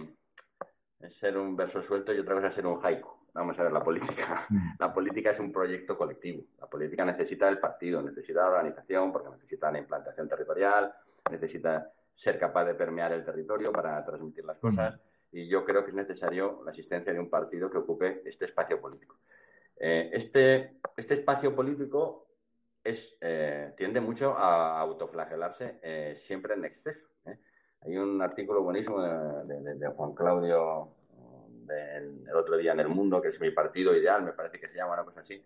[1.00, 3.10] es ser un verso suelto y otra cosa es ser un haiku.
[3.34, 4.48] Vamos a ver, la política.
[4.80, 6.44] La política es un proyecto colectivo.
[6.60, 10.92] La política necesita el partido, necesita la organización, porque necesita la implantación territorial,
[11.30, 15.00] necesita ser capaz de permear el territorio para transmitir las cosas.
[15.32, 18.82] Y yo creo que es necesario la existencia de un partido que ocupe este espacio
[18.82, 19.20] político.
[19.80, 22.28] Eh, este, este espacio político
[22.84, 27.08] es, eh, tiende mucho a autoflagelarse eh, siempre en exceso.
[27.26, 27.38] ¿eh?
[27.82, 30.96] Hay un artículo buenísimo de, de- de- Juan Claudio
[31.68, 34.68] del el otro día en El Mundo, que es mi partido ideal, me parece que
[34.70, 35.46] se llama una cosa así,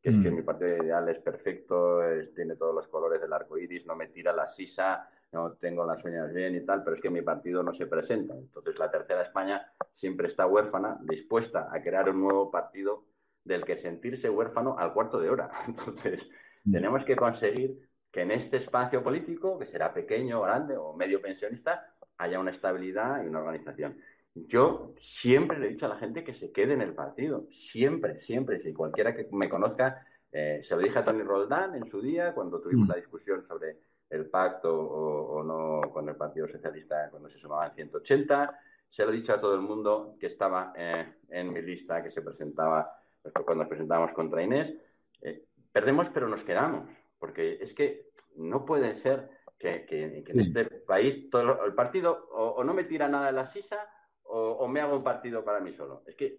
[0.00, 0.22] que es Mm.
[0.22, 3.96] que mi partido ideal es perfecto, es- tiene todos los colores del arco iris, no
[3.96, 7.22] me tira la sisa, no tengo las uñas bien y tal, pero es que mi
[7.22, 8.34] partido no se presenta.
[8.34, 13.04] Entonces la tercera España siempre está huérfana, dispuesta a crear un nuevo partido
[13.44, 15.50] del que sentirse huérfano al cuarto de hora.
[15.66, 16.28] Entonces,
[16.64, 16.72] Mm.
[16.74, 17.76] tenemos que conseguir
[18.12, 23.24] que en este espacio político, que será pequeño, grande o medio pensionista, haya una estabilidad
[23.24, 23.96] y una organización.
[24.34, 28.16] Yo siempre le he dicho a la gente que se quede en el partido, siempre,
[28.18, 28.60] siempre.
[28.60, 32.32] Si cualquiera que me conozca, eh, se lo dije a Tony Roldán en su día,
[32.32, 32.90] cuando tuvimos Mm.
[32.90, 33.78] la discusión sobre
[34.12, 38.58] el pacto o, o no con el Partido Socialista cuando se sumaban 180.
[38.88, 42.10] Se lo he dicho a todo el mundo que estaba eh, en mi lista, que
[42.10, 42.92] se presentaba
[43.22, 44.74] pues, cuando nos presentábamos contra Inés.
[45.22, 50.40] Eh, perdemos, pero nos quedamos, porque es que no puede ser que, que- que en
[50.40, 53.78] este país todo el partido o, o no me tira nada de la sisa
[54.24, 56.02] o, o me hago un partido para mí solo.
[56.06, 56.38] Es que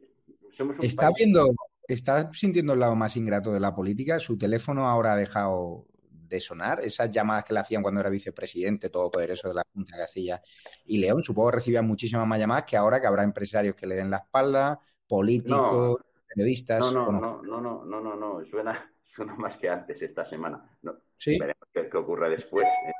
[0.51, 1.47] somos un Está país- viendo,
[1.87, 4.19] está sintiendo el lado más ingrato de la política.
[4.19, 5.87] Su teléfono ahora ha dejado
[6.33, 6.83] de sonar.
[6.83, 10.41] Esas llamadas que le hacían cuando era vicepresidente, todopoderoso de la Junta de Castilla
[10.85, 13.95] y León, supongo que recibía muchísimas más llamadas que ahora que habrá empresarios que le
[13.95, 16.79] den la espalda, políticos, periodistas.
[16.79, 20.25] No, no, ¿o no, no, no, no, no, no, suena, suena más que antes esta
[20.25, 20.77] semana.
[20.81, 21.37] No, Sí.
[21.39, 22.91] veremos qué, qué ocurre después, ¿eh?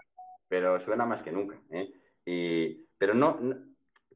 [0.47, 1.59] pero suena más que nunca.
[1.71, 1.91] ¿eh?
[2.25, 3.55] Y, pero no, no,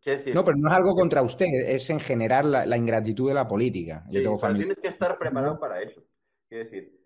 [0.06, 3.34] decir, No, pero no es algo contra usted, es en general la, la ingratitud de
[3.34, 4.06] la política.
[4.10, 4.66] Yo Sí, tengo familia.
[4.68, 6.04] tienes que estar preparado para eso.
[6.48, 6.98] Quiero decir,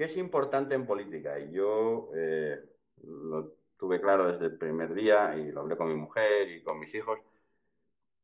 [0.00, 1.38] ¿qué es importante en política?
[1.38, 2.58] Y yo eh,
[3.04, 6.78] lo tuve claro desde el primer día y lo hablé con mi mujer y con
[6.78, 7.18] mis hijos.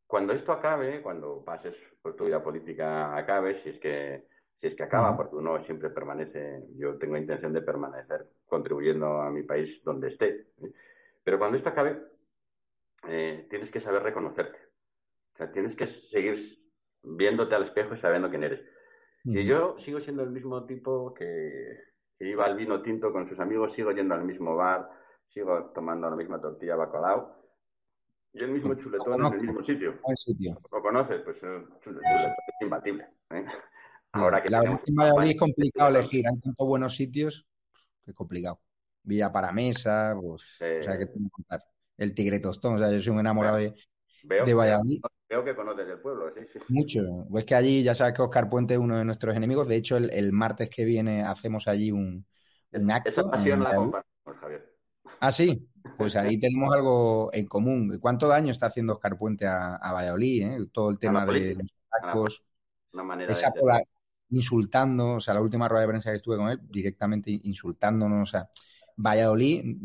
[0.06, 4.74] Cuando esto acabe, cuando pases por tu vida política acabe, si es que, si es
[4.74, 9.84] que acaba, porque uno siempre permanece, yo tengo intención de permanecer contribuyendo a mi país
[9.84, 10.46] donde esté.
[11.22, 12.00] Pero cuando esto acabe,
[13.06, 14.58] eh, tienes que saber reconocerte.
[15.34, 16.38] O sea, tienes que seguir
[17.02, 18.62] viéndote al espejo y sabiendo quién eres.
[19.32, 19.48] Y Ujú.
[19.48, 21.78] yo sigo siendo el mismo tipo que,
[22.18, 24.88] que iba al vino tinto con sus amigos, sigo yendo al mismo bar,
[25.26, 27.36] sigo tomando la misma tortilla bacalao
[28.32, 29.94] y el mismo chuletón en el mismo sitio.
[30.16, 30.58] Sitio.
[30.70, 31.20] ¿Lo conoces?
[31.22, 31.46] Pues eh,
[31.80, 33.08] chule- chuletón es imbatible.
[33.30, 33.46] ¿eh?
[34.12, 34.82] Ahora que la verdad tenemos
[35.24, 37.46] es que complicado elegir, hay tantos buenos sitios
[38.04, 38.60] que es complicado.
[39.02, 41.64] Villa para mesa, pues, Eh, o sea, ¿qué te voy a contar?
[41.96, 43.74] El tigre tostón, o sea, yo soy un enamorado de,
[44.28, 45.00] Veo, de Valladolid.
[45.28, 46.58] veo que conoces el pueblo, sí, sí.
[46.68, 47.00] Mucho.
[47.30, 49.68] Pues que allí ya sabes que Oscar Puente es uno de nuestros enemigos.
[49.68, 52.26] De hecho, el, el martes que viene hacemos allí un,
[52.72, 53.08] un acto.
[53.08, 54.76] Esa pasión en la compartimos, Javier.
[55.20, 55.68] Ah, sí.
[55.96, 57.98] Pues ahí tenemos algo en común.
[58.00, 60.42] ¿Cuánto daño está haciendo Oscar Puente a, a Valladolid?
[60.42, 60.58] eh?
[60.72, 62.44] Todo el tema de los tacos,
[62.92, 63.84] Una manera esa de...
[64.30, 68.28] insultando, o sea, la última rueda de prensa que estuve con él, directamente insultándonos.
[68.28, 68.50] O sea,
[68.96, 69.76] Valladolid,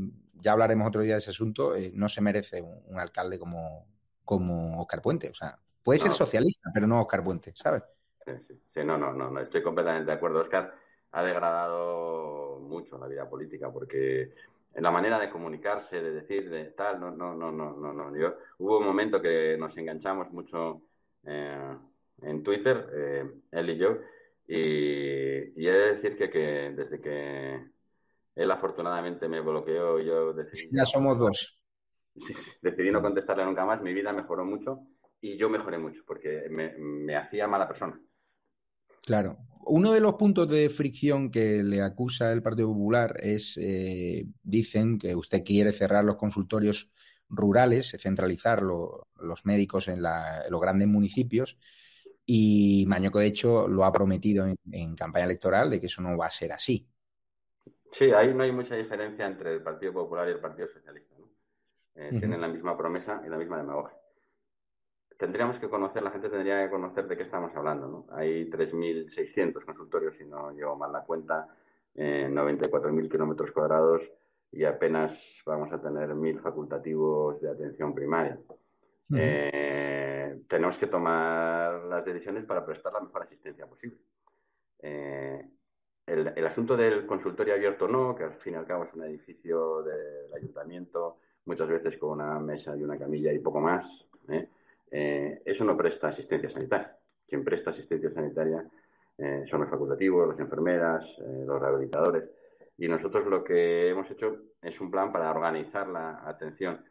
[0.42, 3.86] ya hablaremos otro día de ese asunto, eh, no se merece un, un alcalde como,
[4.32, 5.30] como Oscar Puente.
[5.30, 7.84] O sea, puede ser socialista, pero no Oscar Puente, ¿sabes?
[8.74, 10.40] Sí, no, no, no, no, estoy completamente de acuerdo.
[10.40, 10.74] Oscar
[11.12, 14.34] ha degradado mucho la vida política porque
[14.74, 18.16] en la manera de comunicarse, de decir, de tal, no, no, no, no, no, no.
[18.16, 20.84] Yo, hubo un momento que nos enganchamos mucho
[21.26, 21.76] eh,
[22.22, 23.98] en Twitter, eh, él y yo,
[24.48, 27.66] y, y he de decir que, que desde que
[28.36, 30.70] él afortunadamente me bloqueó, yo decidí...
[30.72, 31.61] Ya somos dos.
[32.16, 34.80] Sí, decidí no contestarle nunca más, mi vida mejoró mucho
[35.20, 38.00] y yo mejoré mucho porque me, me hacía mala persona.
[39.02, 39.40] Claro.
[39.66, 44.98] Uno de los puntos de fricción que le acusa el Partido Popular es, eh, dicen
[44.98, 46.92] que usted quiere cerrar los consultorios
[47.30, 51.58] rurales, centralizar lo- los médicos en, la- en los grandes municipios
[52.26, 56.18] y Mañoco, de hecho, lo ha prometido en, en campaña electoral de que eso no
[56.18, 56.88] va a ser así.
[57.92, 61.11] Sí, ahí no hay mucha diferencia entre el Partido Popular y el Partido Socialista.
[61.96, 62.20] Eh, Ujú.
[62.20, 63.98] Tienen la misma promesa y la misma demagogia.
[65.18, 67.88] tendríamos que conocer, la gente tendría que conocer de qué estamos hablando.
[67.88, 68.16] ¿no?
[68.16, 71.48] Hay 3.600 consultorios, si no llevo mal la cuenta,
[71.94, 74.12] en 94.000 kilómetros cuadrados
[74.52, 78.40] y apenas vamos a tener 1.000 facultativos de atención primaria.
[79.14, 84.00] Eh, tenemos que tomar las decisiones para prestar la mejor asistencia posible.
[84.80, 85.48] Eh,
[86.06, 89.84] el, asunto del consultorio abierto no, que al fin y al cabo es un edificio
[89.84, 94.48] del ayuntamiento, muchas veces con una mesa y una camilla y poco más, ¿eh?
[95.46, 96.98] eso no presta asistencia sanitaria.
[97.28, 98.66] Quien presta asistencia sanitaria
[99.46, 102.30] son los facultativos, las enfermeras, los rehabilitadores.
[102.78, 106.84] Y nosotros lo que hemos hecho es un plan para organizar la atención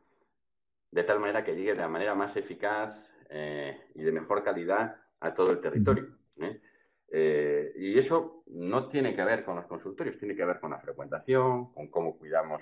[0.91, 2.97] de tal manera que llegue de la manera más eficaz
[3.29, 6.09] eh, y de mejor calidad a todo el territorio.
[6.41, 6.61] ¿eh?
[7.09, 10.79] Eh, y eso no tiene que ver con los consultorios, tiene que ver con la
[10.79, 12.61] frecuentación, con cómo cuidamos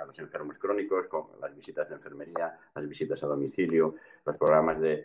[0.00, 4.80] a los enfermos crónicos, con las visitas de enfermería, las visitas a domicilio, los programas
[4.80, 5.04] de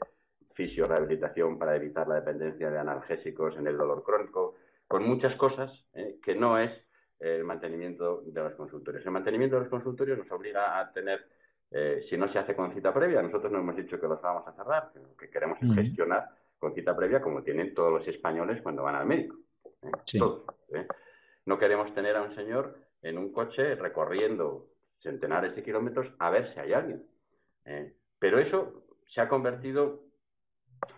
[0.53, 4.55] fisiorehabilitación para evitar la dependencia de analgésicos en el dolor crónico,
[4.87, 5.85] con muchas cosas
[6.21, 6.83] que no es
[7.19, 9.05] el mantenimiento de los consultorios.
[9.05, 11.25] El mantenimiento de los consultorios nos obliga a tener,
[11.71, 14.47] eh, si no se hace con cita previa, nosotros no hemos dicho que los vamos
[14.47, 18.61] a cerrar, lo que queremos es gestionar con cita previa como tienen todos los españoles
[18.61, 19.37] cuando van al médico.
[19.83, 20.79] ¿Eh?
[20.79, 20.87] ¿eh?
[21.45, 26.47] No queremos tener a un señor en un coche recorriendo centenares de kilómetros a ver
[26.47, 27.05] si hay alguien.
[28.19, 30.03] Pero eso se ha convertido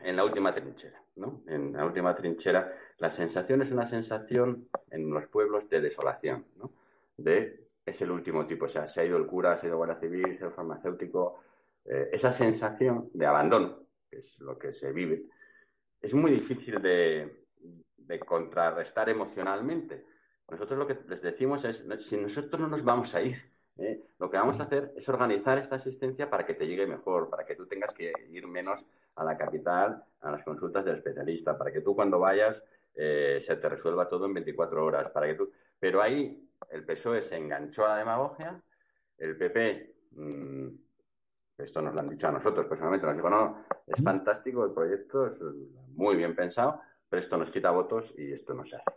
[0.01, 1.43] en la última trinchera, ¿no?
[1.47, 6.71] En la última trinchera, la sensación es una sensación en los pueblos de desolación, ¿no?
[7.17, 9.77] De es el último tipo, o sea, se ha ido el cura, se ha ido
[9.77, 11.39] Guardia Civil, se ha ido farmacéutico,
[11.85, 15.25] eh, esa sensación de abandono, que es lo que se vive,
[16.01, 17.44] es muy difícil de,
[18.07, 20.05] de contrarrestar emocionalmente.
[20.49, 23.35] Nosotros lo que les decimos es, si nosotros no nos vamos a ir,
[23.77, 24.01] ¿eh?
[24.19, 27.45] Lo que vamos a hacer es organizar esta asistencia para que te llegue mejor, para
[27.45, 28.85] que tú tengas que ir menos
[29.15, 32.63] a la capital, a las consultas del especialista, para que tú cuando vayas
[32.95, 35.51] eh, se te resuelva todo en 24 horas, para que tú...
[35.79, 38.61] Pero ahí el PSOE se enganchó a la demagogia,
[39.17, 40.67] el PP, mm,
[41.57, 45.27] esto nos lo han dicho a nosotros personalmente, nos dijo, no, es fantástico el proyecto,
[45.27, 45.41] es
[45.89, 46.81] muy bien pensado,
[47.15, 48.91] pero esto nos quita votos y esto no se hace.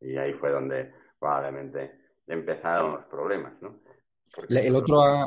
[0.00, 1.92] Y ahí fue donde probablemente
[2.26, 3.80] empezaron los problemas, ¿no?
[4.48, 5.26] el, otro,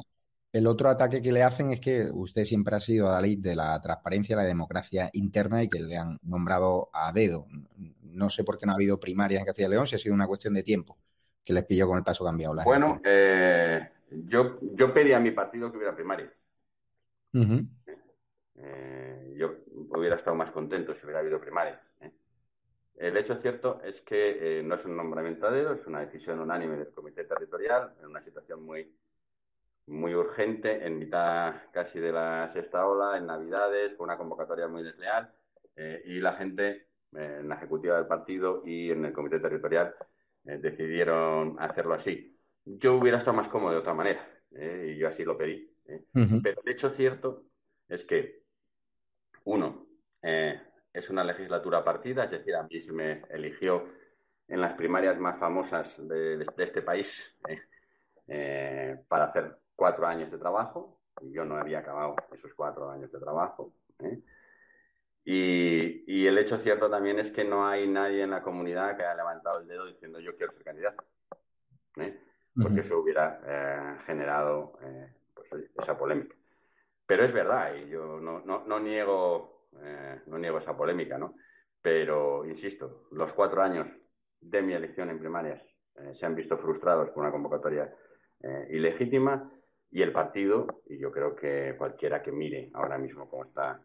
[0.51, 3.35] el otro ataque que le hacen es que usted siempre ha sido a la ley
[3.35, 7.45] de la transparencia la democracia interna y que le han nombrado a dedo.
[8.01, 10.15] No sé por qué no ha habido primarias en Castilla y León, si ha sido
[10.15, 10.97] una cuestión de tiempo
[11.43, 12.55] que les pilló con el paso cambiado.
[12.65, 16.33] bueno, eh, yo, yo pedí a mi partido que hubiera primaria.
[18.55, 19.57] Eh, yo
[19.89, 21.79] hubiera estado más contento si hubiera habido primarias.
[22.01, 22.11] ¿eh?
[22.95, 26.39] El hecho cierto es que eh, no es un nombramiento a dedo, es una decisión
[26.39, 28.95] unánime del Comité Territorial en una situación muy,
[29.87, 34.83] muy urgente, en mitad casi de la sexta ola, en Navidades, con una convocatoria muy
[34.83, 35.33] desleal,
[35.75, 39.95] eh, y la gente eh, en la ejecutiva del partido y en el Comité Territorial
[40.43, 42.37] decidieron hacerlo así.
[42.65, 45.73] Yo hubiera estado más cómodo de otra manera, y yo así lo pedí.
[46.11, 47.45] Pero el hecho cierto
[47.87, 48.43] es que,
[49.45, 49.87] uno,
[50.93, 53.89] es una legislatura partida, es decir, a mí se me eligió
[54.47, 57.61] en las primarias más famosas de, este país eh,
[58.27, 61.01] eh, para hacer cuatro años de trabajo.
[61.21, 63.73] Y yo no había acabado esos cuatro años de trabajo.
[63.99, 64.21] Eh.
[65.25, 69.15] Y, el hecho cierto también es que no hay nadie en la comunidad que haya
[69.15, 71.03] levantado el dedo diciendo yo quiero ser candidato.
[72.61, 74.77] Porque eso hubiera generado
[75.33, 76.35] pues, esa polémica.
[77.05, 81.35] Pero es verdad, y yo no, no niego eh, no niego esa polémica, ¿no?
[81.81, 83.87] Pero, insisto, los cuatro años
[84.39, 85.65] de mi elección en primarias
[85.95, 87.93] eh, se han visto frustrados por una convocatoria
[88.41, 89.51] eh, ilegítima
[89.91, 93.81] y el partido, y yo creo que cualquiera que mire ahora mismo cómo está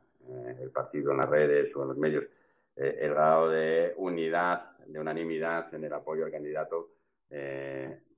[0.61, 2.28] el partido en las redes o en los medios,
[2.76, 6.91] el grado de unidad, de unanimidad en el apoyo al candidato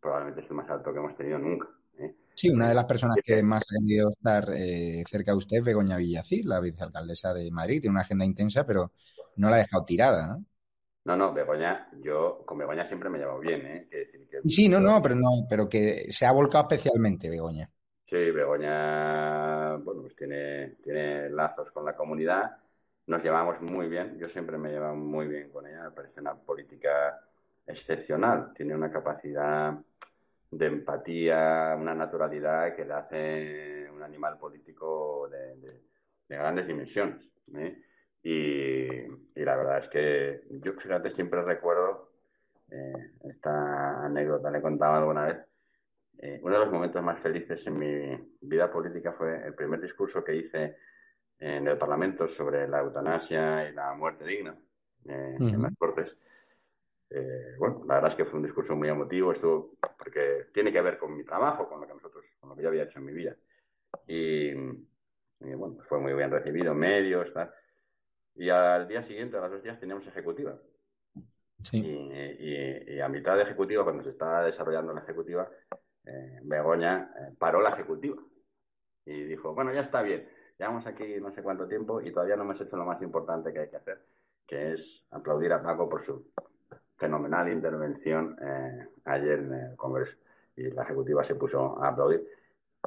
[0.00, 1.68] probablemente es el más alto que hemos tenido nunca.
[2.40, 5.62] Sí, una de las personas que más ha querido estar eh, cerca de usted es
[5.62, 7.82] Begoña Villacir, la vicealcaldesa de Madrid.
[7.82, 8.92] Tiene una agenda intensa, pero
[9.36, 10.44] no la ha dejado tirada, ¿no?
[11.04, 13.88] No, no, Begoña, yo con Begoña siempre me he llevado bien, ¿eh?
[14.46, 17.70] sí, no, no, pero no, pero que se ha volcado especialmente Begoña.
[18.06, 22.56] Sí, Begoña, bueno, pues tiene, tiene lazos con la comunidad,
[23.06, 26.22] nos llevamos muy bien, yo siempre me he llevado muy bien con ella, me parece
[26.22, 27.20] una política
[27.66, 29.74] excepcional, tiene una capacidad
[30.50, 35.80] de empatía, una naturalidad que le hace un animal político de,
[36.28, 37.28] grandes dimensiones.
[37.54, 37.82] ¿eh?
[38.22, 38.86] Y,
[39.42, 42.12] la verdad es que yo, fíjate, siempre recuerdo
[42.70, 45.38] eh, esta anécdota, le he contado alguna vez.
[46.18, 50.22] Eh, uno de los momentos más felices en mi vida política fue el primer discurso
[50.22, 50.76] que hice
[51.38, 54.54] en el Parlamento sobre la eutanasia y la muerte digna
[55.06, 56.14] eh, en las Cortes.
[57.10, 60.80] Eh, bueno, la verdad es que fue un discurso muy emotivo, esto porque tiene que
[60.80, 63.04] ver con mi trabajo, con lo que nosotros, con lo que yo había hecho en
[63.04, 63.36] mi vida.
[64.06, 67.52] Y, bueno, fue muy bien recibido medios, tal.
[68.36, 70.56] Y al día siguiente, a los dos días, teníamos ejecutiva.
[71.72, 75.50] Y, a mitad de ejecutiva, cuando se estaba desarrollando la ejecutiva,
[76.04, 78.16] eh, Begoña eh, paró la ejecutiva
[79.04, 82.42] y dijo, bueno, ya está bien, llevamos aquí no sé cuánto tiempo y todavía no
[82.42, 84.06] hemos hecho lo más importante que hay que hacer,
[84.46, 86.30] que es aplaudir a Paco por su
[87.00, 90.18] fenomenal intervención eh, ayer en el Congreso.
[90.54, 92.28] Y la ejecutiva se puso a aplaudir.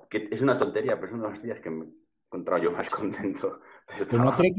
[0.08, 1.90] Que es una tontería, pero de los días que me he
[2.28, 3.60] encontrado yo más contento.
[4.12, 4.54] ¿No cree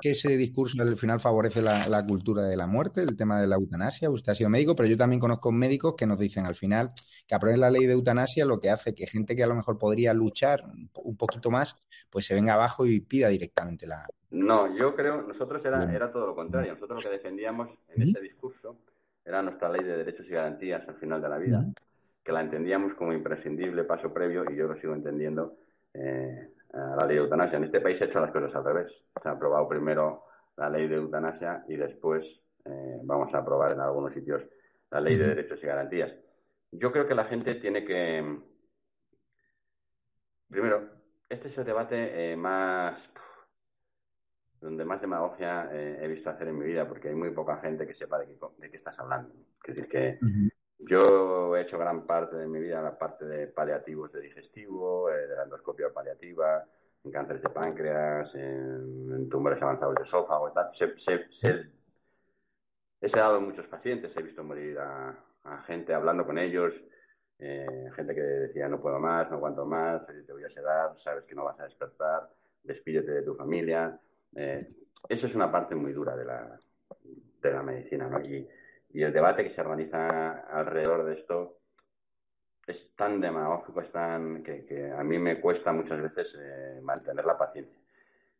[0.00, 3.56] que, ese discurso al final favorece la, cultura de la muerte, el tema de la
[3.56, 4.08] eutanasia?
[4.08, 6.92] Usted ha sido médico, pero yo también conozco médicos que nos dicen al final
[7.26, 9.78] que aprueben la ley de eutanasia lo que hace que gente que a lo mejor
[9.78, 11.76] podría luchar un poquito más,
[12.08, 16.26] pues se venga abajo y pida directamente la, no, yo creo, nosotros era, era todo
[16.26, 16.72] lo contrario.
[16.72, 18.78] Nosotros lo que defendíamos en ese discurso
[19.24, 21.66] era nuestra ley de derechos y garantías al final de la vida,
[22.24, 25.58] que la entendíamos como imprescindible paso previo, y yo lo sigo entendiendo,
[25.92, 27.58] eh, la ley de eutanasia.
[27.58, 29.04] En este país se ha hecho las cosas al revés.
[29.22, 30.24] Se ha aprobado primero
[30.56, 34.48] la ley de eutanasia y después eh, vamos a aprobar en algunos sitios
[34.90, 36.16] la ley de derechos y garantías.
[36.70, 38.40] Yo creo que la gente tiene que.
[40.48, 40.90] Primero,
[41.28, 43.10] este es el debate eh, más
[44.60, 47.84] donde más demagogia eh, he visto hacer en mi vida, porque hay muy poca gente
[47.86, 49.34] que sepa de qué, de qué estás hablando.
[49.64, 50.18] Es decir, que
[50.84, 55.10] yo he hecho gran parte de mi vida en la parte de paliativos de digestivo,
[55.10, 56.64] eh, de la endoscopia paliativa,
[57.04, 60.70] en cánceres de páncreas, en, tumores avanzados de esófago tal.
[63.00, 65.16] he sedado muchos pacientes, he visto morir a,
[65.66, 66.80] gente hablando con ellos,
[67.38, 71.26] eh, gente que decía no puedo más, no aguanto más, te voy a sedar, sabes
[71.26, 72.28] que no vas a despertar,
[72.62, 73.98] despídete de tu familia.
[74.36, 74.68] Eh,
[75.08, 76.60] eso es una parte muy dura de la,
[77.40, 78.20] de la medicina, ¿no?
[78.20, 78.48] Y,
[78.92, 81.60] y, el debate que se organiza alrededor de esto
[82.66, 87.36] es tan demagógico, es tan que, a mí me cuesta muchas veces eh, mantener la
[87.36, 87.78] paciencia.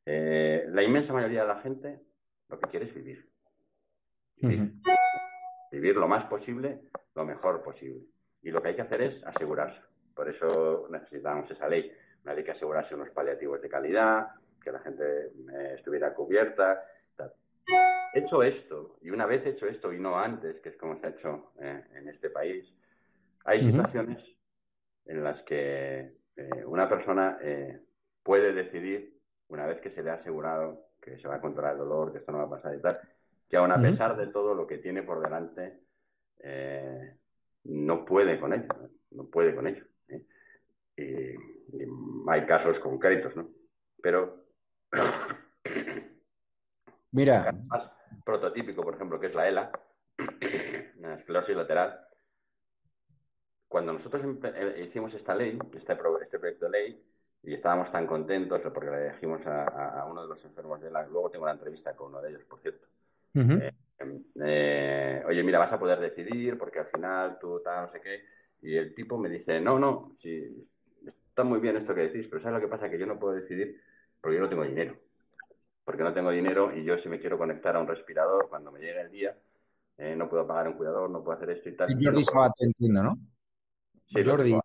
[0.05, 2.01] Eh, la inmensa mayoría de la gente
[2.49, 3.29] lo que quiere es vivir.
[4.37, 4.75] Vivir.
[5.71, 6.83] vivir lo más posible,
[7.15, 8.05] lo mejor posible.
[8.43, 9.83] Y lo que hay que hacer es asegurarse.
[10.15, 11.93] Por eso necesitamos esa ley.
[12.25, 14.29] Una ley que asegurase unos paliativos de calidad,
[14.63, 16.83] que la gente eh, estuviera cubierta.
[18.15, 21.11] Hecho esto, y una vez hecho esto y no antes, que es como se ha
[21.11, 22.75] hecho eh, en este país,
[23.45, 24.37] hay situaciones
[25.07, 27.39] en las que eh, una persona
[28.23, 31.79] puede decidir, una vez que se le ha asegurado que se va a controlar el
[31.79, 33.01] dolor, que esto no va a pasar y tal,
[33.49, 35.81] que aún a pesar de todo lo que tiene por delante,
[37.65, 38.69] no puede con ello,
[39.11, 39.85] no puede con ello.
[40.97, 41.37] Y, y,
[42.29, 43.49] hay casos concretos, ¿no?
[44.01, 44.45] Pero
[47.13, 47.53] Mira.
[47.67, 47.91] Más
[48.25, 49.73] prototípico, por ejemplo, que es la ELA,
[51.01, 52.07] la esclerosis lateral.
[53.69, 57.05] Cuando nosotros eh, hicimos esta ley, este, este proyecto de ley,
[57.45, 61.07] y estábamos tan contentos porque le dijimos a, uno de los enfermos de la.
[61.07, 62.87] Luego tengo una entrevista con uno de ellos, por cierto.
[63.35, 63.73] Eh,
[64.45, 68.25] eh, oye, mira, vas a poder decidir porque al final tú tal, no sé qué.
[68.61, 70.69] Y el tipo me dice, no, no, sí,
[71.05, 72.89] está muy bien esto que decís, pero ¿sabes lo que pasa?
[72.89, 73.81] Que yo no puedo decidir
[74.21, 74.97] porque yo no tengo dinero.
[76.03, 78.81] Porque no tengo dinero y yo si me quiero conectar a un respirador cuando me
[78.81, 79.39] llegue el día,
[79.97, 81.91] eh, no puedo pagar un cuidador, no puedo hacer esto y tal.
[81.93, 82.25] Y Jordi
[82.59, 83.19] entiendo, ¿no?
[84.07, 84.59] Sí, Jordi.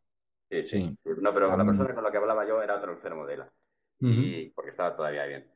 [0.50, 3.36] Sí, sí, No, pero la persona con la que hablaba yo era otro enfermo de
[3.36, 3.44] él.
[4.00, 5.48] y porque estaba todavía bien.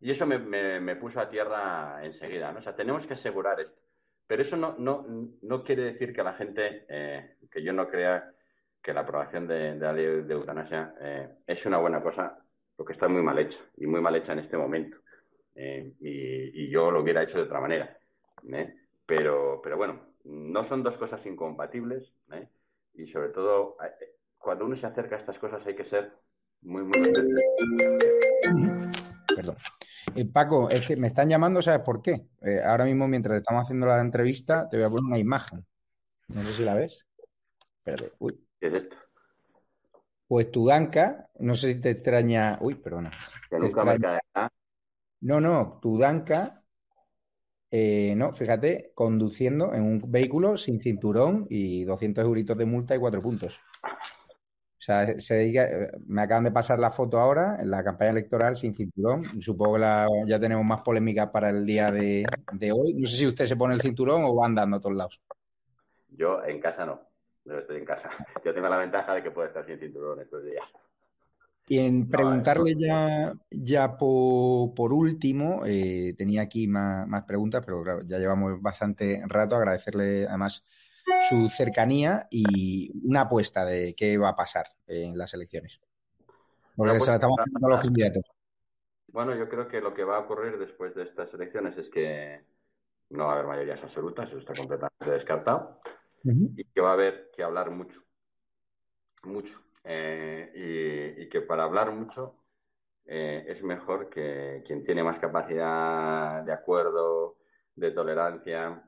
[0.00, 0.38] Y eso me,
[0.80, 2.58] me, puso a tierra enseguida, ¿no?
[2.58, 3.78] O sea, tenemos que asegurar esto.
[4.26, 5.06] Pero eso no, no,
[5.42, 8.32] no quiere decir que la gente, eh, que yo no crea
[8.82, 12.36] que la aprobación de, la ley de eutanasia eh, es una buena cosa
[12.84, 14.98] que está muy mal hecha y muy mal hecha en este momento.
[15.62, 17.98] Eh, y, yo lo hubiera hecho de otra manera.
[18.50, 18.74] ¿eh?
[19.04, 22.48] Pero, pero bueno, no son dos cosas incompatibles ¿eh?
[22.94, 23.76] y sobre todo
[24.38, 26.12] cuando uno se acerca a estas cosas hay que ser
[26.62, 27.12] muy, muy...
[29.36, 29.56] Perdón.
[30.32, 32.26] Paco, es que me están llamando, ¿sabes por qué?
[32.64, 35.66] ahora mismo, mientras estamos haciendo la entrevista, te voy a poner una imagen.
[36.28, 37.06] No sé si la ves.
[37.78, 38.12] Espérate.
[38.18, 38.46] Uy.
[38.58, 38.96] ¿Qué es esto?
[40.26, 42.58] Pues Tudanka, no sé si te extraña.
[42.60, 43.10] Uy, perdona.
[45.20, 46.60] No, no, Tudanka,
[47.70, 52.98] eh, no, fíjate, conduciendo en un vehículo sin cinturón y 200 euritos de multa y
[52.98, 53.60] cuatro puntos.
[54.80, 55.68] O sea, se dedica,
[56.06, 59.40] me acaban de pasar la foto ahora en la campaña electoral sin cinturón.
[59.40, 62.24] Supongo que ya tenemos más polémicas para el día de,
[62.72, 62.94] hoy.
[62.94, 65.20] No sé si usted se pone el cinturón o va andando a todos lados.
[66.08, 66.98] Yo en casa no.
[67.44, 68.10] No estoy en casa.
[68.44, 70.72] Yo tengo la ventaja de que puedo estar sin cinturón estos días.
[71.70, 78.18] Y en preguntarle ya, ya por, último, eh, tenía aquí más, preguntas, pero claro, ya
[78.18, 79.54] llevamos bastante rato.
[79.54, 80.64] Agradecerle además
[81.28, 85.80] su cercanía y una apuesta de qué va a pasar en las elecciones.
[86.74, 88.32] Porque se la estamos a los candidatos.
[89.06, 92.44] Bueno, yo creo que lo que va a ocurrir después de estas elecciones es que
[93.10, 95.80] no va a haber mayorías absolutas, eso está completamente descartado,
[96.24, 98.02] y que va a haber que hablar mucho,
[99.22, 99.69] mucho.
[99.84, 102.34] Eh, y, que para hablar mucho
[103.06, 107.38] eh, es mejor que quien tiene más capacidad de acuerdo,
[107.74, 108.82] de tolerancia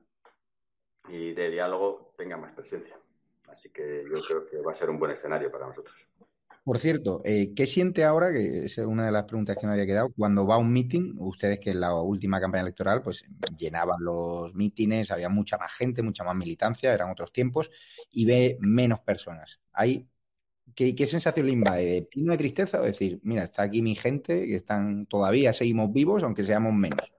[1.09, 2.99] y de diálogo tenga más presencia.
[3.49, 6.07] Así que yo creo que va a ser un buen escenario para nosotros.
[6.65, 9.87] Por cierto, eh, ¿qué siente ahora, que es una de las preguntas que me había
[9.87, 13.25] quedado, cuando va a un meeting, ustedes que en la última campaña electoral pues
[13.57, 17.69] llenaban los mítines, había mucha más gente, mucha más militancia, eran otros tiempos,
[18.13, 19.61] y ve menos personas.
[19.73, 20.09] Hay
[20.75, 21.85] ¿Qué, sensación le invade?
[21.85, 25.93] ¿De pino de tristeza o decir, mira, está aquí mi gente, que están todavía seguimos
[25.93, 27.13] vivos, aunque seamos menos?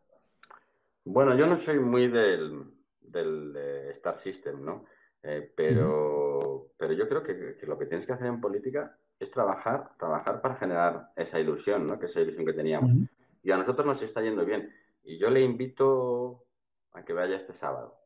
[1.06, 2.64] Bueno, yo no soy muy del,
[3.02, 3.56] del
[3.92, 4.86] Star System, ¿no?
[5.22, 9.92] Eh, pero, pero yo creo que, lo que tienes que hacer en política es trabajar,
[9.98, 12.00] trabajar para generar esa ilusión, ¿no?
[12.00, 12.92] Que esa ilusión que teníamos.
[13.44, 14.74] Y a nosotros nos está yendo bien.
[15.04, 16.46] Y yo le invito
[16.92, 18.00] a que vaya este sábado.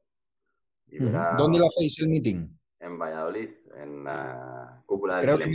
[1.38, 2.58] ¿Dónde lo hacéis el meeting?
[2.80, 4.04] en Valladolid, en
[4.88, 5.50] cúpula del creo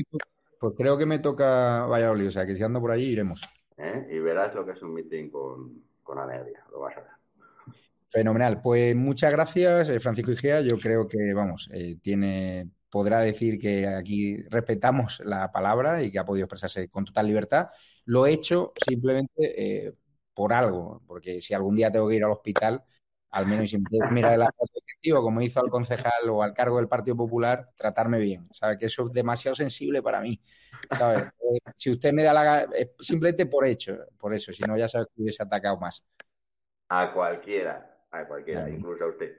[0.61, 3.43] Pues creo que me toca Valladolid, o sea que si ando por allí iremos.
[3.77, 4.07] ¿Eh?
[4.13, 7.11] Y verás lo que es un meeting con, con alegría, lo vas a ver.
[8.09, 8.61] Fenomenal.
[8.63, 10.61] Pues muchas gracias, eh, Francisco Igea.
[10.61, 16.19] Yo creo que, vamos, eh, tiene, podrá decir que aquí respetamos la palabra y que
[16.19, 17.71] ha podido expresarse con total libertad.
[18.05, 19.97] Lo he hecho simplemente
[20.35, 22.85] por algo, porque si algún día tengo que ir al hospital,
[23.31, 24.51] al menos si me mira de la
[25.11, 28.49] como hizo al concejal o al cargo del Partido Popular, tratarme bien.
[28.53, 28.79] ¿Sabe?
[28.79, 30.41] Que eso es demasiado sensible para mí.
[31.55, 32.67] Eh, si usted me da la
[32.99, 36.03] simplemente por hecho, por eso, si no ya sabes que hubiese atacado más.
[36.89, 39.37] A cualquiera, a cualquiera, incluso a usted.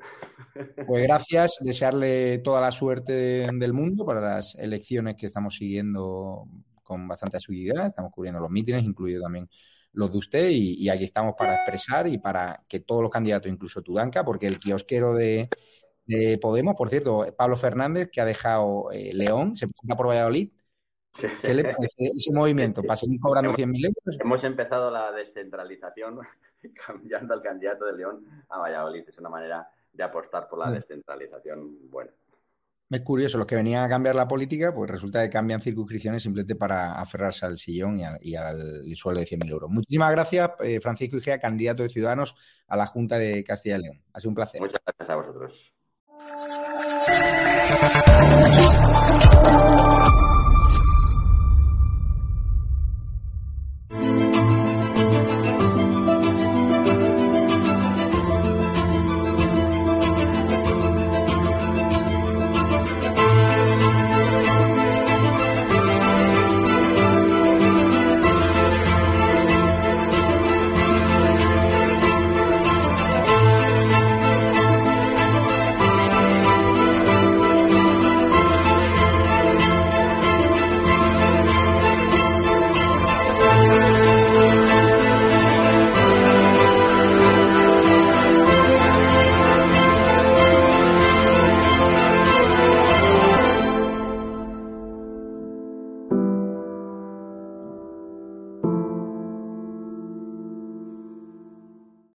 [0.85, 6.47] Pues gracias, desearle toda la suerte del mundo para las elecciones que estamos siguiendo
[6.83, 9.49] con bastante asiduidad, estamos cubriendo los mítines, incluido también
[9.93, 13.81] los de usted y, aquí estamos para expresar y para que todos los candidatos, incluso
[13.81, 15.49] Tudanca, porque el kiosquero de,
[16.41, 20.51] Podemos, por cierto, Pablo Fernández, que ha dejado eh, León, se presenta por Valladolid.
[21.41, 22.83] ¿Qué le parece ese movimiento?
[22.83, 24.19] ¿Para seguir cobrando 100.000 euros?
[24.19, 26.19] Hemos empezado la descentralización
[26.85, 29.05] cambiando al candidato de León a Valladolid.
[29.07, 30.73] Es una manera de apostar por la mm.
[30.73, 32.11] descentralización buena.
[32.93, 36.55] Es curioso, los que venían a cambiar la política, pues resulta que cambian circunscripciones simplemente
[36.55, 39.71] para aferrarse al sillón y, al, sueldo de 100.000 euros.
[39.71, 42.35] Muchísimas gracias, eh, Francisco Igea, candidato de Ciudadanos
[42.67, 44.03] a la Junta de Castilla y León.
[44.13, 44.61] Ha sido un placer.
[44.61, 45.73] Muchas gracias a vosotros.